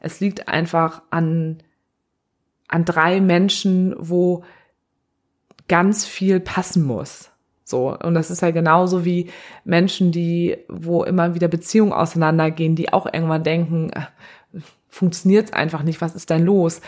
[0.00, 1.62] Es liegt einfach an,
[2.68, 4.44] an drei Menschen, wo
[5.68, 7.30] ganz viel passen muss.
[7.64, 7.96] So.
[7.96, 9.30] Und das ist ja genauso wie
[9.64, 16.00] Menschen, die, wo immer wieder Beziehungen auseinandergehen, die auch irgendwann denken, äh, funktioniert's einfach nicht,
[16.00, 16.80] was ist denn los?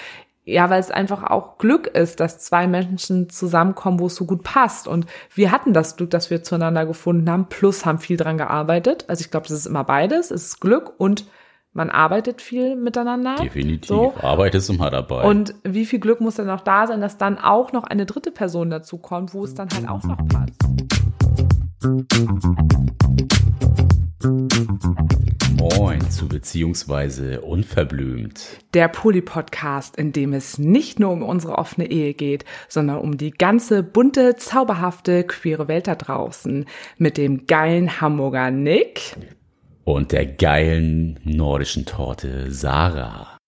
[0.44, 4.42] Ja, weil es einfach auch Glück ist, dass zwei Menschen zusammenkommen, wo es so gut
[4.42, 4.88] passt.
[4.88, 9.04] Und wir hatten das Glück, dass wir zueinander gefunden haben, plus haben viel dran gearbeitet.
[9.06, 10.32] Also ich glaube, das ist immer beides.
[10.32, 11.26] Es ist Glück und
[11.74, 13.36] man arbeitet viel miteinander.
[13.36, 13.88] Definitiv.
[13.88, 14.12] So.
[14.20, 15.22] Arbeit ist immer dabei.
[15.22, 18.30] Und wie viel Glück muss denn noch da sein, dass dann auch noch eine dritte
[18.30, 20.60] Person dazu kommt, wo es dann halt auch noch passt.
[25.56, 28.58] Moin zu beziehungsweise unverblümt.
[28.74, 33.30] Der Poli-Podcast, in dem es nicht nur um unsere offene Ehe geht, sondern um die
[33.30, 36.66] ganze bunte, zauberhafte, queere Welt da draußen.
[36.98, 39.16] Mit dem geilen Hamburger Nick
[39.84, 43.38] und der geilen nordischen Torte Sarah.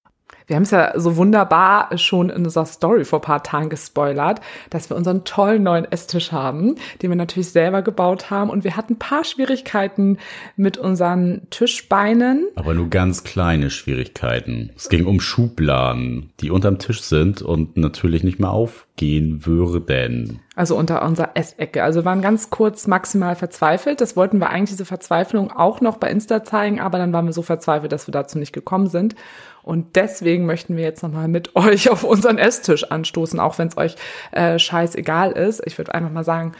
[0.46, 4.90] Wir haben es ja so wunderbar schon in unserer Story vor paar Tagen gespoilert, dass
[4.90, 8.50] wir unseren tollen neuen Esstisch haben, den wir natürlich selber gebaut haben.
[8.50, 10.18] Und wir hatten ein paar Schwierigkeiten
[10.56, 12.46] mit unseren Tischbeinen.
[12.56, 14.70] Aber nur ganz kleine Schwierigkeiten.
[14.76, 18.50] Es ging um Schubladen, die unterm Tisch sind und natürlich nicht mehr
[18.94, 20.40] aufgehen würden.
[20.54, 21.82] Also unter unserer Essecke.
[21.82, 24.00] Also wir waren ganz kurz maximal verzweifelt.
[24.00, 27.32] Das wollten wir eigentlich diese Verzweiflung auch noch bei Insta zeigen, aber dann waren wir
[27.32, 29.16] so verzweifelt, dass wir dazu nicht gekommen sind.
[29.62, 33.76] Und deswegen möchten wir jetzt nochmal mit euch auf unseren Esstisch anstoßen, auch wenn es
[33.76, 33.96] euch
[34.30, 35.62] äh, scheißegal ist.
[35.66, 36.52] Ich würde einfach mal sagen,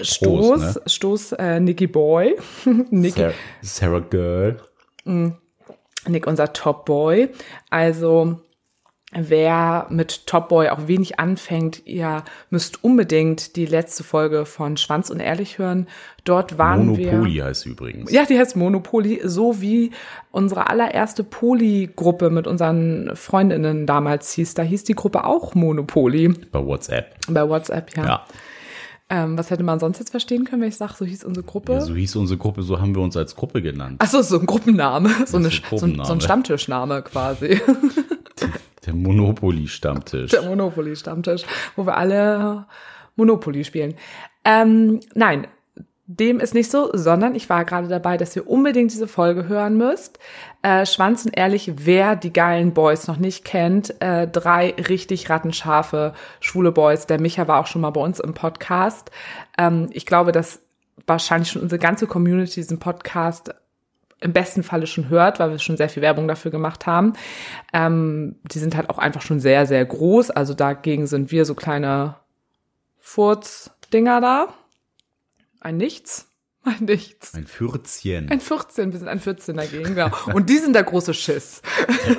[0.00, 0.82] Stoß, Prost, ne?
[0.86, 2.36] Stoß, äh, Nicky Boy.
[2.90, 3.20] Nicky.
[3.20, 4.60] Sarah, Sarah Girl.
[5.04, 5.30] Mm.
[6.06, 7.30] Nick, unser Top Boy.
[7.70, 8.40] Also
[9.16, 15.10] Wer mit Top Boy auch wenig anfängt, ihr müsst unbedingt die letzte Folge von Schwanz
[15.10, 15.86] und Ehrlich hören.
[16.24, 17.12] Dort waren Monopoly wir.
[17.12, 18.12] Monopoly heißt übrigens.
[18.12, 19.92] Ja, die heißt Monopoly, so wie
[20.30, 24.54] unsere allererste Poly-Gruppe mit unseren Freundinnen damals hieß.
[24.54, 26.34] Da hieß die Gruppe auch Monopoly.
[26.50, 27.14] Bei WhatsApp.
[27.28, 28.04] Bei WhatsApp, ja.
[28.04, 28.26] Ja.
[29.10, 31.74] Ähm, was hätte man sonst jetzt verstehen können, wenn ich sage, so hieß unsere Gruppe?
[31.74, 33.96] Ja, so hieß unsere Gruppe, so haben wir uns als Gruppe genannt.
[33.98, 37.60] Ach so, so ein Gruppenname, so, eine, so, ein, so ein Stammtischname quasi.
[38.86, 40.30] Der Monopoly-Stammtisch.
[40.30, 41.44] Der Monopoly-Stammtisch,
[41.76, 42.66] wo wir alle
[43.16, 43.94] Monopoly spielen.
[44.44, 45.46] Ähm, nein,
[46.06, 49.78] dem ist nicht so, sondern ich war gerade dabei, dass ihr unbedingt diese Folge hören
[49.78, 50.18] müsst.
[50.62, 56.72] Äh, Schwanzen ehrlich, wer die geilen Boys noch nicht kennt, äh, drei richtig rattenscharfe schwule
[56.72, 57.06] Boys.
[57.06, 59.10] Der Micha war auch schon mal bei uns im Podcast.
[59.56, 60.60] Ähm, ich glaube, dass
[61.06, 63.54] wahrscheinlich schon unsere ganze Community diesen Podcast
[64.24, 67.12] im besten Falle schon hört, weil wir schon sehr viel Werbung dafür gemacht haben.
[67.74, 70.30] Ähm, die sind halt auch einfach schon sehr, sehr groß.
[70.30, 72.16] Also dagegen sind wir so kleine
[72.98, 74.48] Furz-Dinger da.
[75.60, 76.30] Ein Nichts.
[76.64, 77.34] Ein Nichts.
[77.34, 78.30] Ein Fürzchen.
[78.30, 78.92] Ein Fürzchen.
[78.92, 80.10] Wir sind ein Fürzchen dagegen, genau.
[80.32, 81.60] Und die sind der große Schiss.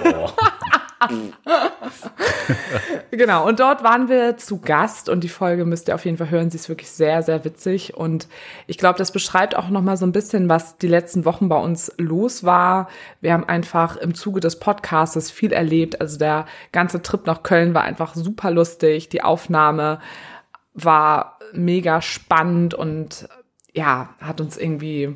[0.06, 0.30] Oh.
[3.12, 6.30] genau, und dort waren wir zu Gast und die Folge müsst ihr auf jeden Fall
[6.30, 6.50] hören.
[6.50, 8.28] Sie ist wirklich sehr, sehr witzig und
[8.68, 11.92] ich glaube, das beschreibt auch nochmal so ein bisschen, was die letzten Wochen bei uns
[11.98, 12.90] los war.
[13.22, 16.02] Wir haben einfach im Zuge des Podcasts viel erlebt.
[16.02, 19.10] Also der ganze Trip nach Köln war einfach super lustig.
[19.10, 20.00] Die Aufnahme
[20.74, 23.28] war mega spannend und
[23.74, 25.16] ja, hat uns irgendwie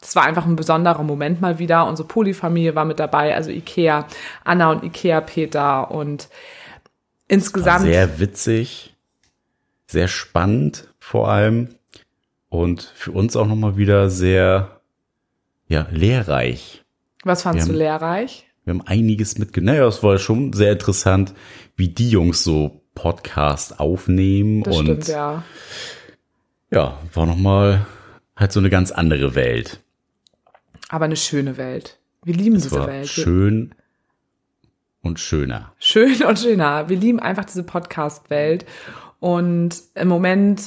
[0.00, 1.86] das war einfach ein besonderer Moment mal wieder.
[1.86, 4.06] Unsere Polyfamilie war mit dabei, also Ikea,
[4.44, 6.28] Anna und Ikea Peter und
[7.26, 7.82] insgesamt.
[7.82, 8.94] Sehr witzig,
[9.86, 11.74] sehr spannend vor allem
[12.48, 14.80] und für uns auch nochmal wieder sehr,
[15.66, 16.84] ja, lehrreich.
[17.24, 18.46] Was fandst du lehrreich?
[18.64, 19.76] Wir haben einiges mitgenommen.
[19.76, 21.34] Naja, es war schon sehr interessant,
[21.76, 25.44] wie die Jungs so Podcast aufnehmen das und stimmt, ja.
[26.70, 27.86] ja, war nochmal
[28.36, 29.80] halt so eine ganz andere Welt.
[30.88, 31.98] Aber eine schöne Welt.
[32.24, 33.08] Wir lieben es diese Welt.
[33.08, 33.74] Schön
[35.02, 35.72] und schöner.
[35.78, 36.88] Schön und schöner.
[36.88, 38.66] Wir lieben einfach diese Podcast-Welt.
[39.20, 40.62] Und im Moment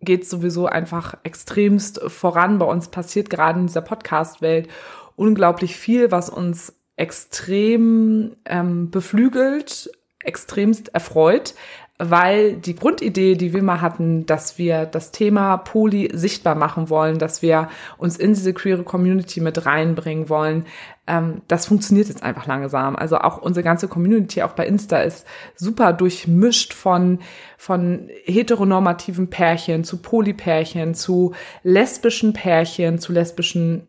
[0.00, 2.58] geht es sowieso einfach extremst voran.
[2.58, 4.68] Bei uns passiert gerade in dieser Podcast-Welt
[5.16, 11.54] unglaublich viel, was uns extrem ähm, beflügelt, extremst erfreut,
[11.98, 17.18] weil die Grundidee, die wir mal hatten, dass wir das Thema Poli sichtbar machen wollen,
[17.18, 20.66] dass wir uns in diese queere Community mit reinbringen wollen,
[21.06, 22.96] ähm, das funktioniert jetzt einfach langsam.
[22.96, 27.20] Also auch unsere ganze Community, auch bei Insta, ist super durchmischt von,
[27.56, 33.86] von heteronormativen Pärchen zu Polypärchen, zu lesbischen Pärchen, zu lesbischen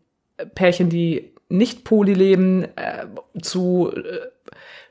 [0.55, 3.07] Pärchen, die nicht poly leben, äh,
[3.41, 4.27] zu äh,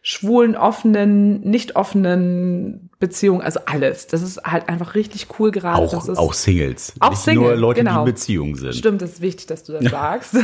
[0.02, 4.06] schwulen, offenen, nicht offenen Beziehungen, also alles.
[4.06, 5.82] Das ist halt einfach richtig cool gerade.
[5.82, 6.94] Auch, das ist, auch Singles.
[7.00, 7.92] Auch nicht Single, nur Leute, genau.
[7.92, 8.74] die in Beziehungen sind.
[8.74, 10.34] Stimmt, das ist wichtig, dass du das sagst.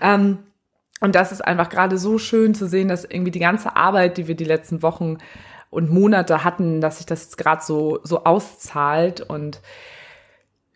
[0.00, 0.38] ähm,
[1.00, 4.26] Und das ist einfach gerade so schön zu sehen, dass irgendwie die ganze Arbeit, die
[4.28, 5.18] wir die letzten Wochen
[5.70, 9.60] und Monate hatten, dass sich das jetzt gerade so, so auszahlt und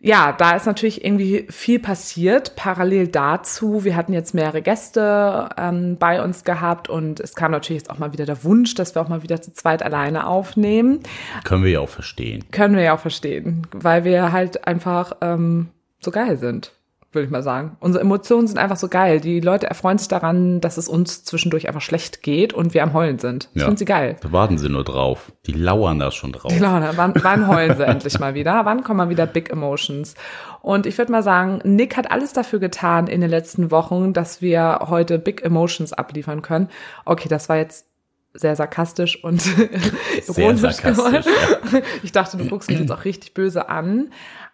[0.05, 2.57] ja, da ist natürlich irgendwie viel passiert.
[2.57, 7.83] Parallel dazu, wir hatten jetzt mehrere Gäste ähm, bei uns gehabt und es kam natürlich
[7.83, 10.99] jetzt auch mal wieder der Wunsch, dass wir auch mal wieder zu zweit alleine aufnehmen.
[11.45, 12.43] Können wir ja auch verstehen.
[12.51, 15.69] Können wir ja auch verstehen, weil wir halt einfach ähm,
[16.01, 16.73] so geil sind
[17.13, 17.77] würde ich mal sagen.
[17.79, 19.19] Unsere Emotionen sind einfach so geil.
[19.19, 22.93] Die Leute erfreuen sich daran, dass es uns zwischendurch einfach schlecht geht und wir am
[22.93, 23.49] Heulen sind.
[23.53, 23.67] Ich ja.
[23.67, 24.15] finde sie geil.
[24.21, 25.31] Da warten sie nur drauf.
[25.45, 26.51] Die lauern da schon drauf.
[26.51, 28.65] Die lauern, wann, wann heulen sie endlich mal wieder?
[28.65, 30.15] Wann kommen mal wieder Big Emotions?
[30.61, 34.41] Und ich würde mal sagen, Nick hat alles dafür getan in den letzten Wochen, dass
[34.41, 36.69] wir heute Big Emotions abliefern können.
[37.05, 37.85] Okay, das war jetzt
[38.33, 39.43] sehr sarkastisch und
[40.27, 41.23] ironisch geworden.
[41.71, 41.81] Ja.
[42.01, 44.09] Ich dachte, du guckst mich jetzt auch richtig böse an.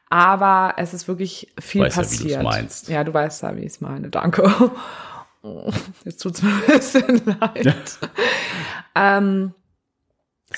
[0.09, 2.31] Aber es ist wirklich viel weiß passiert.
[2.31, 2.89] Ja, wie meinst.
[2.89, 4.09] ja, du weißt ja, wie ich es meine.
[4.09, 4.51] Danke.
[6.03, 7.99] Jetzt tut's mir ein bisschen leid.
[8.95, 9.53] ähm,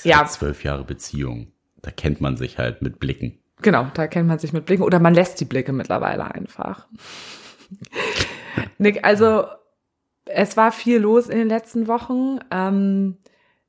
[0.02, 0.24] ja.
[0.24, 1.52] Zwölf Jahre Beziehung.
[1.82, 3.38] Da kennt man sich halt mit Blicken.
[3.60, 6.86] Genau, da kennt man sich mit Blicken oder man lässt die Blicke mittlerweile einfach.
[8.78, 9.44] Nick, also
[10.24, 12.38] es war viel los in den letzten Wochen.
[12.50, 13.18] Ähm,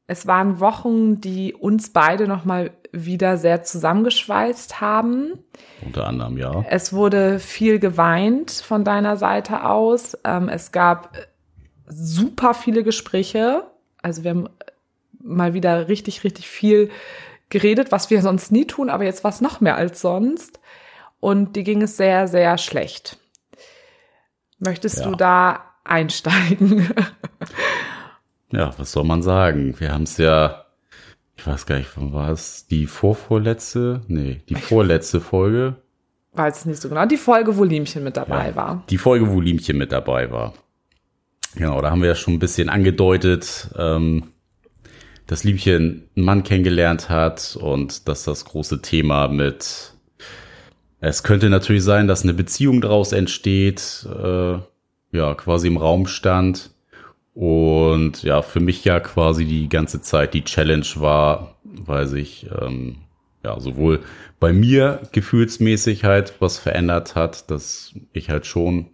[0.07, 5.40] es waren Wochen, die uns beide nochmal wieder sehr zusammengeschweißt haben.
[5.84, 6.63] Unter anderem, ja.
[6.69, 10.18] Es wurde viel geweint von deiner Seite aus.
[10.24, 11.18] Ähm, es gab
[11.88, 13.63] super viele Gespräche.
[14.01, 14.50] Also wir haben
[15.19, 16.90] mal wieder richtig, richtig viel
[17.50, 20.60] geredet, was wir sonst nie tun, aber jetzt war es noch mehr als sonst.
[21.19, 23.18] Und die ging es sehr, sehr schlecht.
[24.60, 25.10] Möchtest ja.
[25.10, 26.94] du da einsteigen?
[28.51, 29.80] ja, was soll man sagen?
[29.80, 30.62] Wir haben es ja
[31.35, 32.68] ich weiß gar nicht, wann war es?
[32.68, 34.01] Die vorvorletzte?
[34.07, 35.75] Nee, die vorletzte Folge.
[36.33, 37.06] Weiß es nicht so genau.
[37.06, 38.83] Die Folge, wo Liemchen mit dabei ja, war.
[38.89, 40.53] Die Folge, wo Liemchen mit dabei war.
[41.56, 44.31] Genau, da haben wir ja schon ein bisschen angedeutet, ähm,
[45.27, 49.94] dass Liemchen einen Mann kennengelernt hat und dass das große Thema mit
[51.06, 54.53] es könnte natürlich sein, dass eine Beziehung daraus entsteht, äh,
[55.12, 56.71] ja, quasi im Raum stand.
[57.33, 62.97] Und ja, für mich ja quasi die ganze Zeit die Challenge war, weil sich ähm,
[63.44, 64.01] ja sowohl
[64.39, 68.89] bei mir gefühlsmäßig halt was verändert hat, dass ich halt schon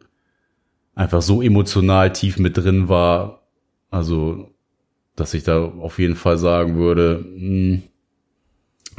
[0.96, 3.48] einfach so emotional tief mit drin war.
[3.90, 4.54] Also,
[5.16, 7.84] dass ich da auf jeden Fall sagen würde, mh, hm,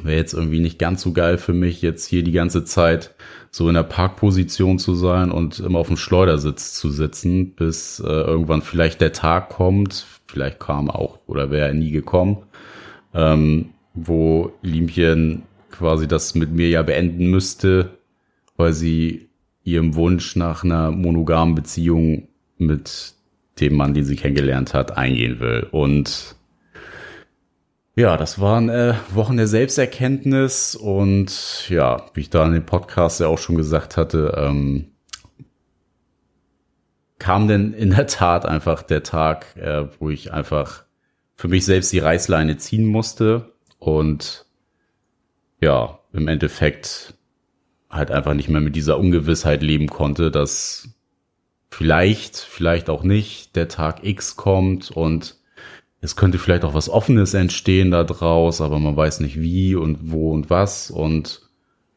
[0.04, 3.14] wäre jetzt irgendwie nicht ganz so geil für mich, jetzt hier die ganze Zeit
[3.50, 8.06] so in der Parkposition zu sein und immer auf dem Schleudersitz zu sitzen, bis äh,
[8.06, 12.38] irgendwann vielleicht der Tag kommt, vielleicht kam auch oder wäre nie gekommen,
[13.14, 17.90] ähm, wo Liemchen quasi das mit mir ja beenden müsste,
[18.56, 19.28] weil sie
[19.64, 23.14] ihrem Wunsch nach einer monogamen Beziehung mit
[23.60, 25.66] dem Mann, den sie kennengelernt hat, eingehen will.
[25.70, 26.36] Und
[27.96, 33.20] ja, das waren äh, Wochen der Selbsterkenntnis und ja, wie ich da in dem Podcast
[33.20, 34.92] ja auch schon gesagt hatte, ähm,
[37.18, 40.84] kam denn in der Tat einfach der Tag, äh, wo ich einfach
[41.34, 44.46] für mich selbst die Reißleine ziehen musste und
[45.60, 47.14] ja, im Endeffekt
[47.90, 50.88] halt einfach nicht mehr mit dieser Ungewissheit leben konnte, dass
[51.70, 55.39] vielleicht, vielleicht auch nicht der Tag X kommt und
[56.00, 60.10] es könnte vielleicht auch was Offenes entstehen da draus, aber man weiß nicht wie und
[60.10, 61.42] wo und was und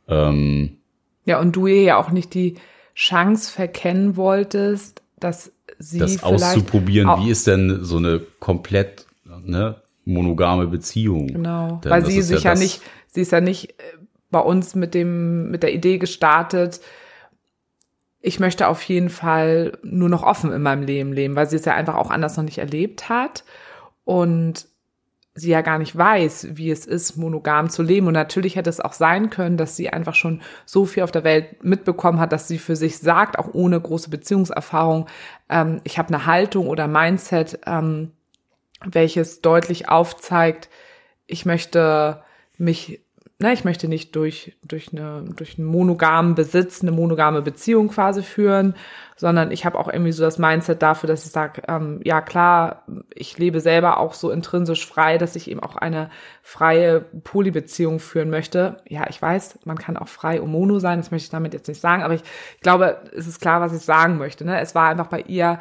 [0.08, 0.77] ähm,
[1.25, 2.56] ja und du ihr ja auch nicht die
[2.96, 9.08] Chance verkennen wolltest, dass sie das auszuprobieren, wie ist denn so eine komplett
[9.44, 11.27] ne, monogame Beziehung?
[11.27, 13.84] Genau, denn weil sie sich ja, ja nicht, sie ist ja nicht äh,
[14.30, 16.82] bei uns mit dem mit der Idee gestartet,
[18.20, 21.66] ich möchte auf jeden Fall nur noch offen in meinem Leben leben, weil sie es
[21.66, 23.46] ja einfach auch anders noch nicht erlebt hat
[24.05, 24.67] und
[25.36, 28.07] sie ja gar nicht weiß, wie es ist, monogam zu leben.
[28.07, 31.24] Und natürlich hätte es auch sein können, dass sie einfach schon so viel auf der
[31.24, 35.07] Welt mitbekommen hat, dass sie für sich sagt, auch ohne große Beziehungserfahrung,
[35.50, 38.12] ähm, ich habe eine Haltung oder Mindset, ähm,
[38.86, 40.69] welches deutlich aufzeigt,
[41.25, 42.22] ich möchte
[42.57, 43.01] mich
[43.40, 48.24] ne, ich möchte nicht durch, durch, eine, durch einen monogamen Besitz eine monogame Beziehung quasi
[48.24, 48.75] führen,
[49.16, 52.84] sondern ich habe auch irgendwie so das Mindset dafür, dass ich sage, ähm, ja klar,
[53.13, 56.10] ich lebe selber auch so intrinsisch frei, dass ich eben auch eine
[56.42, 58.78] freie Polybeziehung führen möchte.
[58.88, 61.68] Ja, ich weiß, man kann auch frei und mono sein, das möchte ich damit jetzt
[61.68, 62.24] nicht sagen, aber ich,
[62.56, 64.46] ich glaube, es ist klar, was ich sagen möchte.
[64.46, 64.60] Ne?
[64.60, 65.60] Es war einfach bei ihr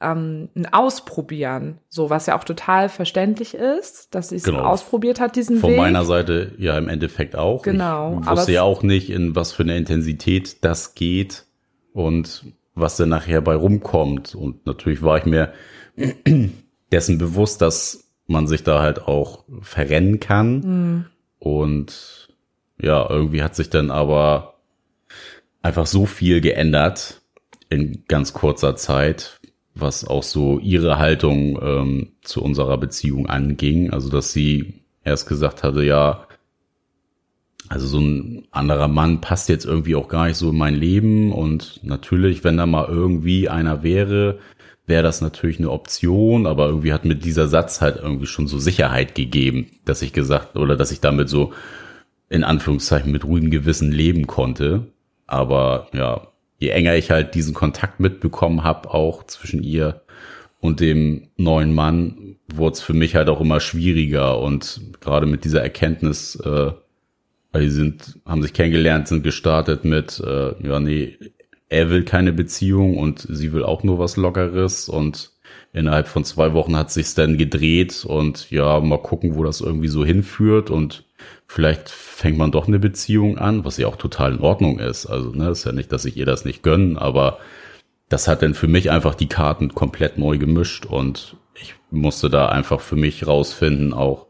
[0.00, 4.60] ähm, ein Ausprobieren, so was ja auch total verständlich ist, dass sie es genau.
[4.60, 5.76] ausprobiert hat, diesen Von Weg.
[5.76, 7.62] Von meiner Seite ja im Endeffekt auch.
[7.62, 8.20] Genau.
[8.22, 11.44] Ich wusste ja auch nicht, in was für eine Intensität das geht.
[11.92, 14.34] Und was denn nachher bei rumkommt.
[14.34, 15.52] Und natürlich war ich mir
[16.92, 20.60] dessen bewusst, dass man sich da halt auch verrennen kann.
[20.60, 21.04] Mhm.
[21.38, 22.28] Und
[22.80, 24.54] ja, irgendwie hat sich dann aber
[25.62, 27.20] einfach so viel geändert
[27.68, 29.39] in ganz kurzer Zeit,
[29.74, 33.90] was auch so ihre Haltung ähm, zu unserer Beziehung anging.
[33.92, 34.74] Also, dass sie
[35.04, 36.26] erst gesagt hatte, ja,
[37.68, 41.32] also so ein anderer Mann passt jetzt irgendwie auch gar nicht so in mein Leben.
[41.32, 44.40] Und natürlich, wenn da mal irgendwie einer wäre,
[44.86, 48.58] wäre das natürlich eine Option, aber irgendwie hat mir dieser Satz halt irgendwie schon so
[48.58, 51.52] Sicherheit gegeben, dass ich gesagt oder dass ich damit so
[52.28, 54.86] in Anführungszeichen mit ruhigem Gewissen leben konnte.
[55.26, 56.26] Aber ja,
[56.60, 60.02] je enger ich halt diesen Kontakt mitbekommen habe, auch zwischen ihr
[60.60, 64.38] und dem neuen Mann, wurde es für mich halt auch immer schwieriger.
[64.38, 66.72] Und gerade mit dieser Erkenntnis, äh,
[67.52, 71.16] weil die sind, haben sich kennengelernt, sind gestartet mit, äh, ja, nee,
[71.70, 74.90] er will keine Beziehung und sie will auch nur was Lockeres.
[74.90, 75.30] Und
[75.72, 78.04] innerhalb von zwei Wochen hat sich's dann gedreht.
[78.04, 80.68] Und ja, mal gucken, wo das irgendwie so hinführt.
[80.68, 81.04] Und
[81.46, 85.06] vielleicht fängt man doch eine Beziehung an, was ja auch total in Ordnung ist.
[85.06, 87.38] Also, ne, ist ja nicht, dass ich ihr das nicht gönne, aber
[88.08, 92.48] das hat dann für mich einfach die Karten komplett neu gemischt und ich musste da
[92.48, 94.26] einfach für mich rausfinden, auch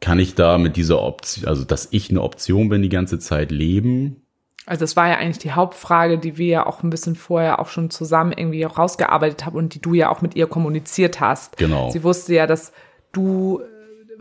[0.00, 3.52] kann ich da mit dieser Option, also dass ich eine Option bin die ganze Zeit
[3.52, 4.22] leben
[4.64, 7.68] also das war ja eigentlich die Hauptfrage, die wir ja auch ein bisschen vorher auch
[7.68, 11.56] schon zusammen irgendwie auch rausgearbeitet haben und die du ja auch mit ihr kommuniziert hast.
[11.56, 11.90] Genau.
[11.90, 12.72] Sie wusste ja, dass
[13.10, 13.60] du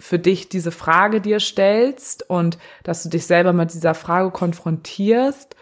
[0.02, 5.56] für dich diese Frage dir stellst und dass du dich selber mit dieser Frage konfrontierst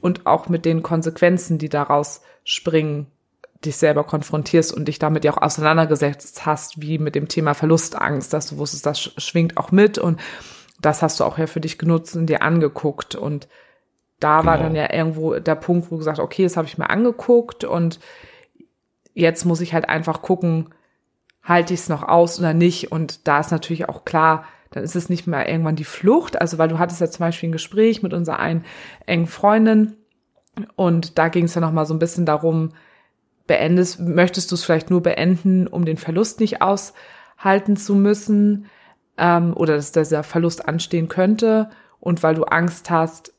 [0.00, 3.08] und auch mit den Konsequenzen, die daraus springen,
[3.64, 8.32] dich selber konfrontierst und dich damit ja auch auseinandergesetzt hast, wie mit dem Thema Verlustangst,
[8.32, 10.20] dass du wusstest, das schwingt auch mit und
[10.80, 13.48] das hast du auch ja für dich genutzt und dir angeguckt und
[14.20, 14.50] da genau.
[14.50, 17.64] war dann ja irgendwo der Punkt, wo du gesagt, okay, das habe ich mir angeguckt
[17.64, 17.98] und
[19.14, 20.70] jetzt muss ich halt einfach gucken,
[21.42, 22.92] halte ich es noch aus oder nicht.
[22.92, 26.40] Und da ist natürlich auch klar, dann ist es nicht mehr irgendwann die Flucht.
[26.40, 28.64] Also, weil du hattest ja zum Beispiel ein Gespräch mit unserer einen
[29.06, 29.96] engen Freundin
[30.76, 32.70] und da ging es ja nochmal so ein bisschen darum,
[33.46, 38.66] beendest, möchtest du es vielleicht nur beenden, um den Verlust nicht aushalten zu müssen
[39.16, 41.70] ähm, oder dass dieser Verlust anstehen könnte
[42.00, 43.32] und weil du Angst hast,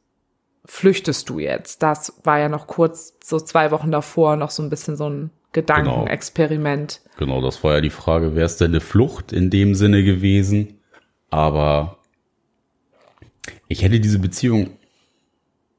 [0.66, 1.84] flüchtest du jetzt?
[1.84, 5.30] Das war ja noch kurz, so zwei Wochen davor, noch so ein bisschen so ein
[5.54, 7.02] Gedankenexperiment.
[7.18, 7.36] Genau.
[7.36, 10.80] genau, das war ja die Frage, wäre es denn eine Flucht in dem Sinne gewesen?
[11.30, 12.00] Aber
[13.68, 14.72] ich hätte diese Beziehung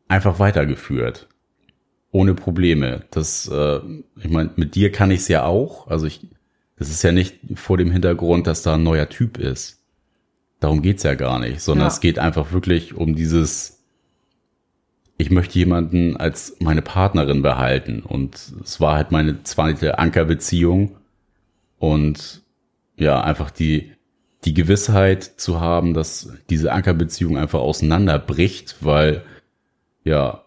[0.09, 1.29] einfach weitergeführt.
[2.11, 3.05] Ohne Probleme.
[3.11, 3.81] Das, äh,
[4.17, 5.89] ich meine, mit dir kann ich es ja auch.
[5.89, 6.27] Also ich,
[6.77, 9.83] das ist ja nicht vor dem Hintergrund, dass da ein neuer Typ ist.
[10.61, 11.93] Darum geht's ja gar nicht, sondern ja.
[11.93, 13.84] es geht einfach wirklich um dieses,
[15.17, 18.01] ich möchte jemanden als meine Partnerin behalten.
[18.01, 20.97] Und es war halt meine zweite Ankerbeziehung.
[21.79, 22.43] Und
[22.97, 23.93] ja, einfach die,
[24.45, 29.23] die Gewissheit zu haben, dass diese Ankerbeziehung einfach auseinanderbricht, weil
[30.05, 30.45] ja,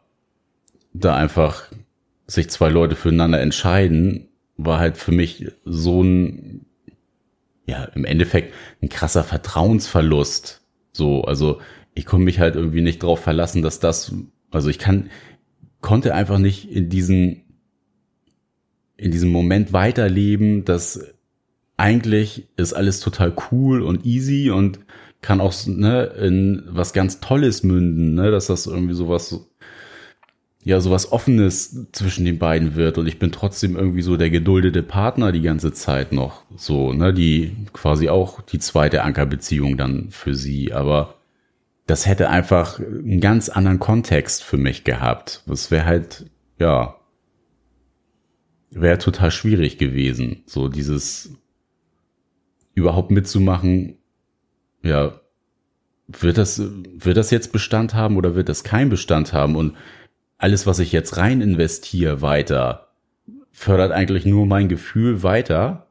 [0.93, 1.71] da einfach
[2.27, 6.65] sich zwei Leute füreinander entscheiden, war halt für mich so ein,
[7.65, 10.61] ja, im Endeffekt ein krasser Vertrauensverlust.
[10.91, 11.61] So, also
[11.93, 14.13] ich konnte mich halt irgendwie nicht darauf verlassen, dass das
[14.51, 15.09] also ich kann,
[15.81, 17.43] konnte einfach nicht in diesen,
[18.95, 21.13] in diesem Moment weiterleben, dass
[21.77, 24.79] eigentlich ist alles total cool und easy und
[25.21, 29.47] kann auch ne, in was ganz Tolles münden, ne, dass das irgendwie sowas,
[30.63, 32.97] ja, sowas Offenes zwischen den beiden wird.
[32.97, 37.13] Und ich bin trotzdem irgendwie so der geduldete Partner die ganze Zeit noch, so, ne,
[37.13, 41.16] die quasi auch die zweite Ankerbeziehung dann für sie, aber
[41.87, 45.41] das hätte einfach einen ganz anderen Kontext für mich gehabt.
[45.47, 46.25] Das wäre halt,
[46.59, 46.97] ja,
[48.69, 51.31] wäre total schwierig gewesen, so dieses
[52.73, 53.97] überhaupt mitzumachen.
[54.83, 55.19] Ja,
[56.07, 59.55] wird das, wird das jetzt Bestand haben oder wird das kein Bestand haben?
[59.55, 59.77] Und
[60.37, 62.89] alles, was ich jetzt rein investiere weiter,
[63.51, 65.87] fördert eigentlich nur mein Gefühl weiter.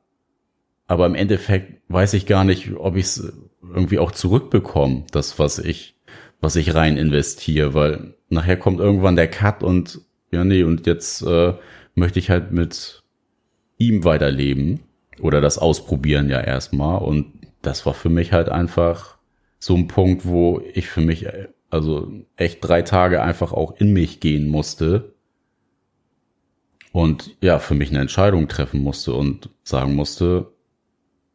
[0.86, 3.32] Aber im Endeffekt weiß ich gar nicht, ob ich es
[3.74, 5.96] irgendwie auch zurückbekommen, das, was ich,
[6.40, 11.22] was ich rein investiere, weil nachher kommt irgendwann der Cut und ja, nee, und jetzt
[11.22, 11.54] äh,
[11.94, 13.02] möchte ich halt mit
[13.78, 14.80] ihm weiterleben
[15.20, 17.02] oder das ausprobieren ja erstmal.
[17.02, 17.32] Und
[17.62, 19.18] das war für mich halt einfach
[19.58, 21.26] so ein Punkt, wo ich für mich
[21.70, 25.14] also echt drei Tage einfach auch in mich gehen musste
[26.92, 30.52] und ja, für mich eine Entscheidung treffen musste und sagen musste,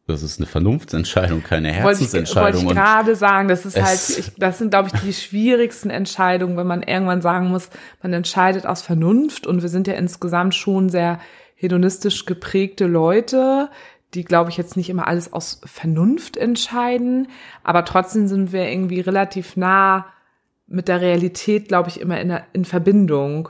[0.07, 2.61] das ist eine Vernunftsentscheidung, keine Wollte Herzensentscheidung.
[2.61, 5.89] ich, wollte ich gerade sagen, das ist halt, ich, das sind, glaube ich, die schwierigsten
[5.89, 7.69] Entscheidungen, wenn man irgendwann sagen muss,
[8.01, 11.19] man entscheidet aus Vernunft und wir sind ja insgesamt schon sehr
[11.55, 13.69] hedonistisch geprägte Leute,
[14.13, 17.27] die, glaube ich, jetzt nicht immer alles aus Vernunft entscheiden,
[17.63, 20.07] aber trotzdem sind wir irgendwie relativ nah
[20.67, 23.49] mit der Realität, glaube ich, immer in, in Verbindung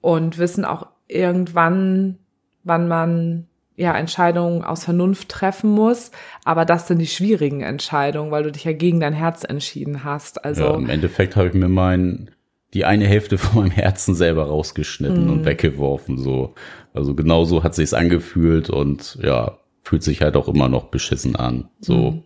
[0.00, 2.18] und wissen auch irgendwann,
[2.62, 6.10] wann man ja Entscheidungen aus Vernunft treffen muss,
[6.44, 10.44] aber das sind die schwierigen Entscheidungen, weil du dich ja gegen dein Herz entschieden hast.
[10.44, 12.30] Also ja, im Endeffekt habe ich mir mein
[12.74, 15.30] die eine Hälfte von meinem Herzen selber rausgeschnitten Mhm.
[15.30, 16.54] und weggeworfen so.
[16.92, 21.70] Also genauso hat sich's angefühlt und ja, fühlt sich halt auch immer noch beschissen an.
[21.80, 22.22] So Mhm.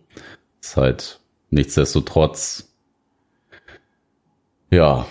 [0.61, 1.19] ist halt
[1.49, 2.73] nichtsdestotrotz
[4.69, 5.05] ja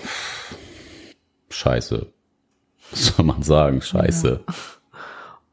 [1.51, 2.07] scheiße.
[2.91, 3.81] Was soll man sagen?
[3.81, 4.41] Scheiße.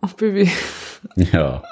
[0.02, 0.50] Oh Baby,
[1.16, 1.64] Ja,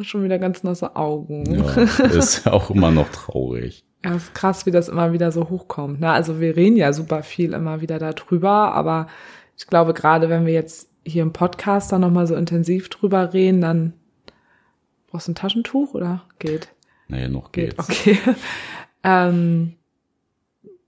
[0.00, 1.44] schon wieder ganz nasse Augen.
[1.54, 3.84] ja, ist auch immer noch traurig.
[4.04, 6.00] Ja, ist krass, wie das immer wieder so hochkommt.
[6.00, 6.10] Ne?
[6.10, 9.06] Also wir reden ja super viel immer wieder darüber, aber
[9.56, 13.60] ich glaube, gerade wenn wir jetzt hier im Podcast da nochmal so intensiv drüber reden,
[13.60, 13.92] dann
[15.08, 16.68] brauchst du ein Taschentuch oder geht?
[17.08, 18.18] Nee, noch Geht, okay.
[19.04, 19.74] ähm,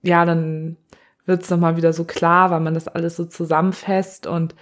[0.01, 0.77] ja, dann
[1.25, 4.55] wird's noch nochmal wieder so klar, weil man das alles so zusammenfasst und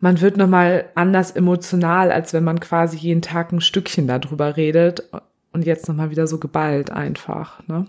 [0.00, 5.08] man wird nochmal anders emotional, als wenn man quasi jeden Tag ein Stückchen darüber redet
[5.52, 7.66] und jetzt nochmal wieder so geballt einfach.
[7.68, 7.86] Ne?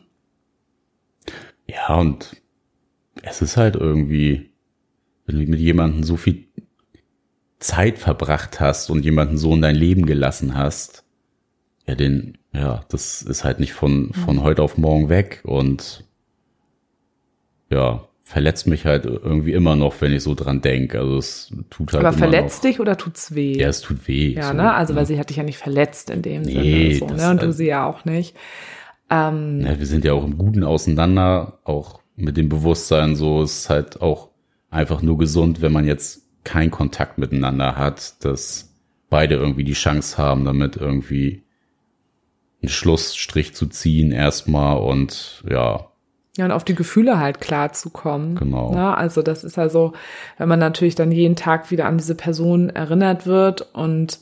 [1.68, 2.42] Ja, und
[3.24, 4.52] es ist halt irgendwie,
[5.26, 6.46] wenn du mit jemandem so viel
[7.60, 11.06] Zeit verbracht hast und jemanden so in dein Leben gelassen hast,
[11.88, 16.04] ja, den, ja, das ist halt nicht von, von heute auf morgen weg und
[17.70, 21.00] ja, verletzt mich halt irgendwie immer noch, wenn ich so dran denke.
[21.00, 22.70] Also es tut halt Aber verletzt noch.
[22.70, 23.58] dich oder tut's weh?
[23.58, 24.34] Ja, es tut weh.
[24.34, 24.74] Ja, so, ne?
[24.74, 27.10] Also, weil sie hat dich ja nicht verletzt in dem Nee, Sinne.
[27.12, 27.30] So, ne?
[27.32, 28.36] Und du halt- sie ja auch nicht.
[29.10, 33.70] Ähm, Ja, wir sind ja auch im Guten auseinander, auch mit dem Bewusstsein, so ist
[33.70, 34.30] halt auch
[34.70, 38.74] einfach nur gesund, wenn man jetzt keinen Kontakt miteinander hat, dass
[39.10, 41.44] beide irgendwie die Chance haben, damit irgendwie
[42.62, 45.88] einen Schlussstrich zu ziehen erstmal und ja,
[46.38, 48.36] Ja, und auf die Gefühle halt klar zu kommen.
[48.36, 48.74] Genau.
[48.74, 49.94] Ja, also das ist also,
[50.38, 54.20] wenn man natürlich dann jeden Tag wieder an diese Person erinnert wird und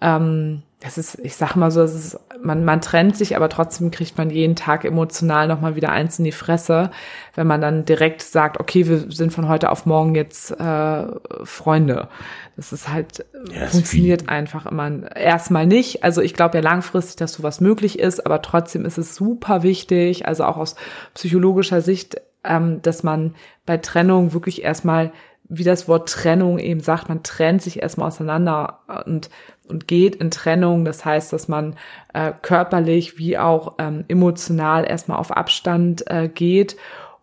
[0.00, 3.90] ähm, das ist, ich sag mal so, das ist, man, man trennt sich, aber trotzdem
[3.90, 6.90] kriegt man jeden Tag emotional nochmal wieder eins in die Fresse,
[7.34, 11.06] wenn man dann direkt sagt, okay, wir sind von heute auf morgen jetzt äh,
[11.44, 12.08] Freunde.
[12.56, 16.02] Das ist halt, Ja, ist funktioniert einfach immer erstmal nicht.
[16.02, 20.26] Also ich glaube ja langfristig, dass sowas möglich ist, aber trotzdem ist es super wichtig,
[20.26, 20.76] also auch aus
[21.12, 23.34] psychologischer Sicht, ähm, dass man
[23.66, 25.12] bei Trennung wirklich erstmal,
[25.50, 29.28] wie das Wort Trennung eben sagt, man trennt sich erstmal auseinander und
[29.70, 30.84] und geht in Trennung.
[30.84, 31.76] Das heißt, dass man
[32.12, 36.76] äh, körperlich wie auch ähm, emotional erstmal auf Abstand äh, geht,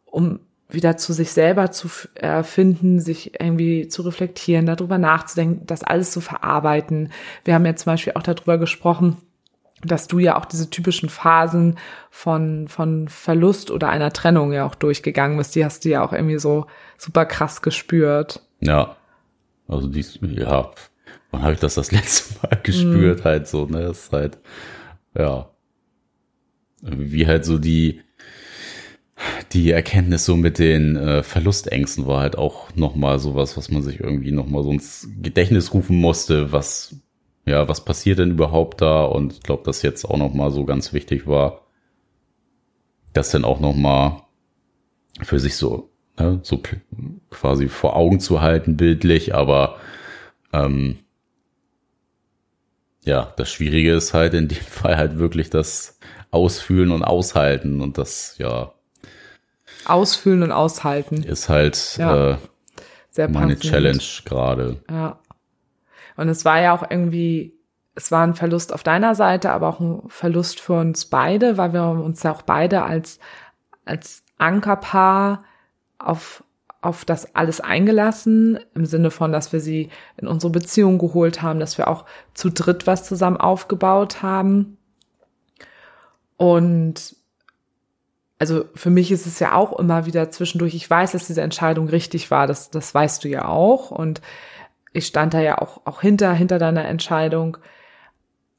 [0.05, 5.83] um wieder zu sich selber zu äh, finden, sich irgendwie zu reflektieren, darüber nachzudenken, das
[5.83, 7.11] alles zu verarbeiten.
[7.45, 9.17] Wir haben ja zum Beispiel auch darüber gesprochen,
[9.83, 11.77] dass du ja auch diese typischen Phasen
[12.09, 15.55] von, von Verlust oder einer Trennung ja auch durchgegangen bist.
[15.55, 16.65] Die hast du ja auch irgendwie so
[16.97, 18.41] super krass gespürt.
[18.59, 18.95] ja,
[19.67, 20.71] also dies, ja,
[21.31, 23.25] wann habe ich das das letzte Mal gespürt?
[23.25, 24.37] Halt so, ne, das ist halt,
[25.17, 25.49] ja,
[26.81, 28.01] wie halt so die,
[29.51, 33.99] die Erkenntnis so mit den äh, Verlustängsten war halt auch nochmal sowas, was man sich
[33.99, 36.95] irgendwie nochmal so ins Gedächtnis rufen musste, was,
[37.47, 39.05] ja, was passiert denn überhaupt da?
[39.05, 41.61] Und ich glaube, dass jetzt auch nochmal so ganz wichtig war,
[43.13, 44.21] das dann auch nochmal
[45.23, 46.61] für sich so, ne, so
[47.31, 49.77] quasi vor Augen zu halten, bildlich, aber
[50.53, 50.99] ähm,
[53.05, 55.97] ja, das Schwierige ist halt in dem Fall halt wirklich das
[56.29, 58.73] Ausfühlen und Aushalten und das, ja,
[59.85, 61.23] Ausfüllen und aushalten.
[61.23, 62.31] ist halt Ja.
[62.31, 62.37] äh,
[63.09, 63.57] Sehr meine.
[63.57, 64.81] Challenge gerade.
[64.89, 65.17] Ja.
[66.17, 67.57] Und es war ja auch irgendwie,
[67.95, 71.73] es war ein Verlust auf deiner Seite, aber auch ein Verlust für uns beide, weil
[71.73, 73.19] wir uns ja auch beide als,
[73.85, 75.43] als Ankerpaar
[75.99, 76.43] auf,
[76.81, 81.59] auf das alles eingelassen, im Sinne von, dass wir sie in unsere Beziehung geholt haben,
[81.59, 84.77] dass wir auch zu dritt was zusammen aufgebaut haben.
[86.35, 87.15] Und
[88.39, 91.89] also für mich ist es ja auch immer wieder zwischendurch, ich weiß, dass diese Entscheidung
[91.89, 93.89] richtig war, das, das weißt du ja auch.
[93.91, 94.21] Und
[94.93, 97.57] ich stand da ja auch, auch hinter, hinter deiner Entscheidung.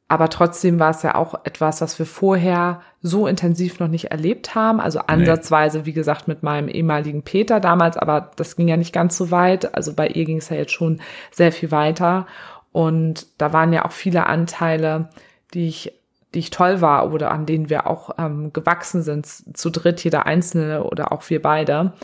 [0.08, 4.54] Aber trotzdem war es ja auch etwas, was wir vorher so intensiv noch nicht erlebt
[4.54, 4.80] haben.
[4.80, 9.18] Also ansatzweise, wie gesagt, mit meinem ehemaligen Peter damals, aber das ging ja nicht ganz
[9.18, 9.74] so weit.
[9.74, 12.26] Also bei ihr ging es ja jetzt schon sehr viel weiter.
[12.72, 15.10] Und da waren ja auch viele Anteile,
[15.52, 15.92] die ich
[16.34, 20.26] die ich toll war oder an denen wir auch ähm, gewachsen sind, zu dritt, jeder
[20.26, 21.94] Einzelne oder auch wir beide.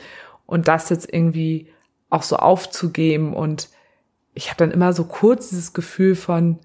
[0.46, 1.68] Und das jetzt irgendwie
[2.10, 3.34] auch so aufzugeben.
[3.34, 3.68] Und
[4.34, 6.58] ich habe dann immer so kurz dieses Gefühl von,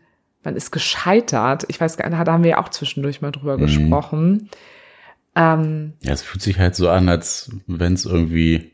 [0.44, 1.66] man ist gescheitert.
[1.68, 3.62] Ich weiß gar nicht, da haben wir ja auch zwischendurch mal drüber mhm.
[3.62, 4.50] gesprochen.
[5.36, 8.72] Ähm, ja, es fühlt sich halt so an, als wenn es irgendwie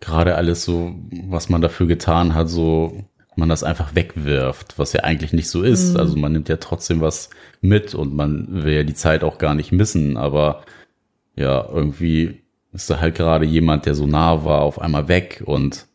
[0.00, 0.94] gerade alles so,
[1.28, 3.04] was man dafür getan hat, so
[3.36, 5.92] man das einfach wegwirft, was ja eigentlich nicht so ist.
[5.92, 6.00] Mhm.
[6.00, 9.54] Also man nimmt ja trotzdem was mit und man will ja die Zeit auch gar
[9.54, 10.64] nicht missen, aber
[11.34, 15.86] ja, irgendwie ist da halt gerade jemand, der so nah war, auf einmal weg und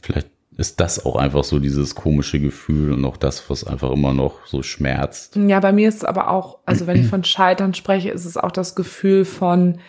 [0.00, 0.28] vielleicht
[0.60, 4.44] ist das auch einfach so dieses komische Gefühl und auch das, was einfach immer noch
[4.44, 5.34] so schmerzt.
[5.36, 8.36] Ja, bei mir ist es aber auch, also wenn ich von Scheitern spreche, ist es
[8.36, 9.80] auch das Gefühl von,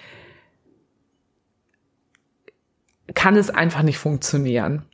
[3.14, 4.86] kann es einfach nicht funktionieren.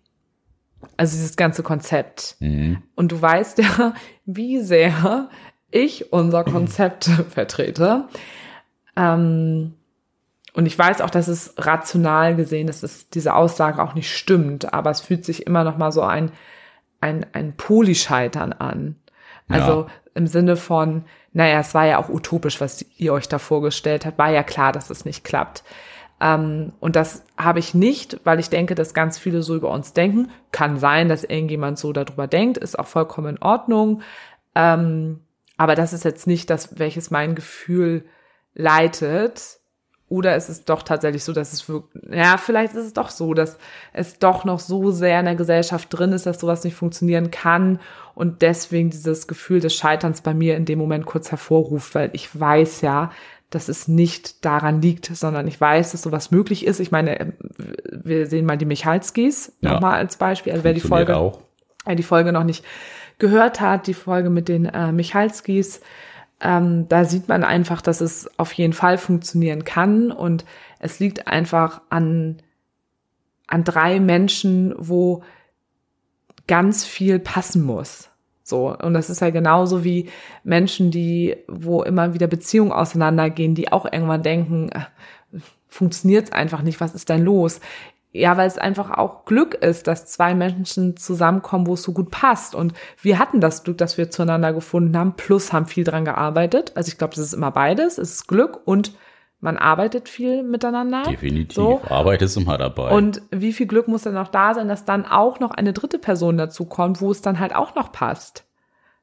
[0.98, 2.38] Also dieses ganze Konzept.
[2.40, 2.82] Mhm.
[2.96, 3.94] Und du weißt ja,
[4.26, 5.30] wie sehr
[5.70, 8.08] ich unser Konzept vertrete.
[8.96, 9.76] Ähm,
[10.58, 14.74] und ich weiß auch, dass es rational gesehen, dass es diese Aussage auch nicht stimmt,
[14.74, 16.32] aber es fühlt sich immer noch mal so ein,
[17.00, 18.96] ein, ein Poli-Scheitern an.
[19.48, 19.88] Also ja.
[20.15, 24.17] im Sinne von, naja, es war ja auch utopisch, was ihr euch da vorgestellt habt,
[24.17, 25.63] war ja klar, dass es nicht klappt.
[26.20, 29.93] Ähm, und das habe ich nicht, weil ich denke, dass ganz viele so über uns
[29.93, 30.32] denken.
[30.52, 34.02] Kann sein, dass irgendjemand so darüber denkt, ist auch vollkommen in Ordnung.
[34.56, 35.20] Ähm,
[35.56, 38.06] aber das ist jetzt nicht das, welches mein Gefühl
[38.56, 39.60] leitet.
[40.10, 43.34] Oder ist es doch tatsächlich so, dass es wirklich, ja, vielleicht ist es doch so,
[43.34, 43.58] dass
[43.91, 47.80] es doch noch so sehr in der Gesellschaft drin ist, dass sowas nicht funktionieren kann
[48.15, 52.39] und deswegen dieses Gefühl des Scheiterns bei mir in dem Moment kurz hervorruft, weil ich
[52.39, 53.12] weiß ja,
[53.50, 56.80] dass es nicht daran liegt, sondern ich weiß, dass sowas möglich ist.
[56.80, 57.34] Ich meine,
[57.91, 59.74] wir sehen mal die Michalskis ja.
[59.74, 60.54] nochmal als Beispiel.
[60.54, 61.41] Also wer die Folge, auch.
[61.86, 62.65] wer die Folge noch nicht
[63.20, 65.82] gehört hat, die Folge mit den äh, Michalskis,
[66.41, 70.45] ähm, da sieht man einfach, dass es auf jeden Fall funktionieren kann und
[70.80, 72.38] es liegt einfach an,
[73.47, 75.23] an drei Menschen, wo
[76.47, 78.10] ganz viel passen muss.
[78.43, 78.76] So.
[78.76, 80.10] Und das ist ja genauso wie
[80.43, 86.80] Menschen, die, wo immer wieder Beziehungen auseinandergehen, die auch irgendwann denken, äh, funktioniert einfach nicht,
[86.80, 87.60] was ist denn los?
[88.12, 92.10] Ja, weil es einfach auch Glück ist, dass zwei Menschen zusammenkommen, wo es so gut
[92.10, 92.56] passt.
[92.56, 96.72] Und wir hatten das Glück, dass wir zueinander gefunden haben, plus haben viel dran gearbeitet.
[96.76, 97.98] Also ich glaube, das ist immer beides.
[97.98, 98.93] Es ist Glück und
[99.39, 101.04] man arbeitet viel miteinander.
[101.04, 101.56] Definitiv.
[101.56, 101.82] So.
[101.88, 102.89] Arbeit ist immer dabei.
[102.89, 106.00] Und wie viel Glück muss dann noch da sein, dass dann auch noch eine dritte
[106.00, 108.46] Person dazu kommt, wo es dann halt auch noch passt.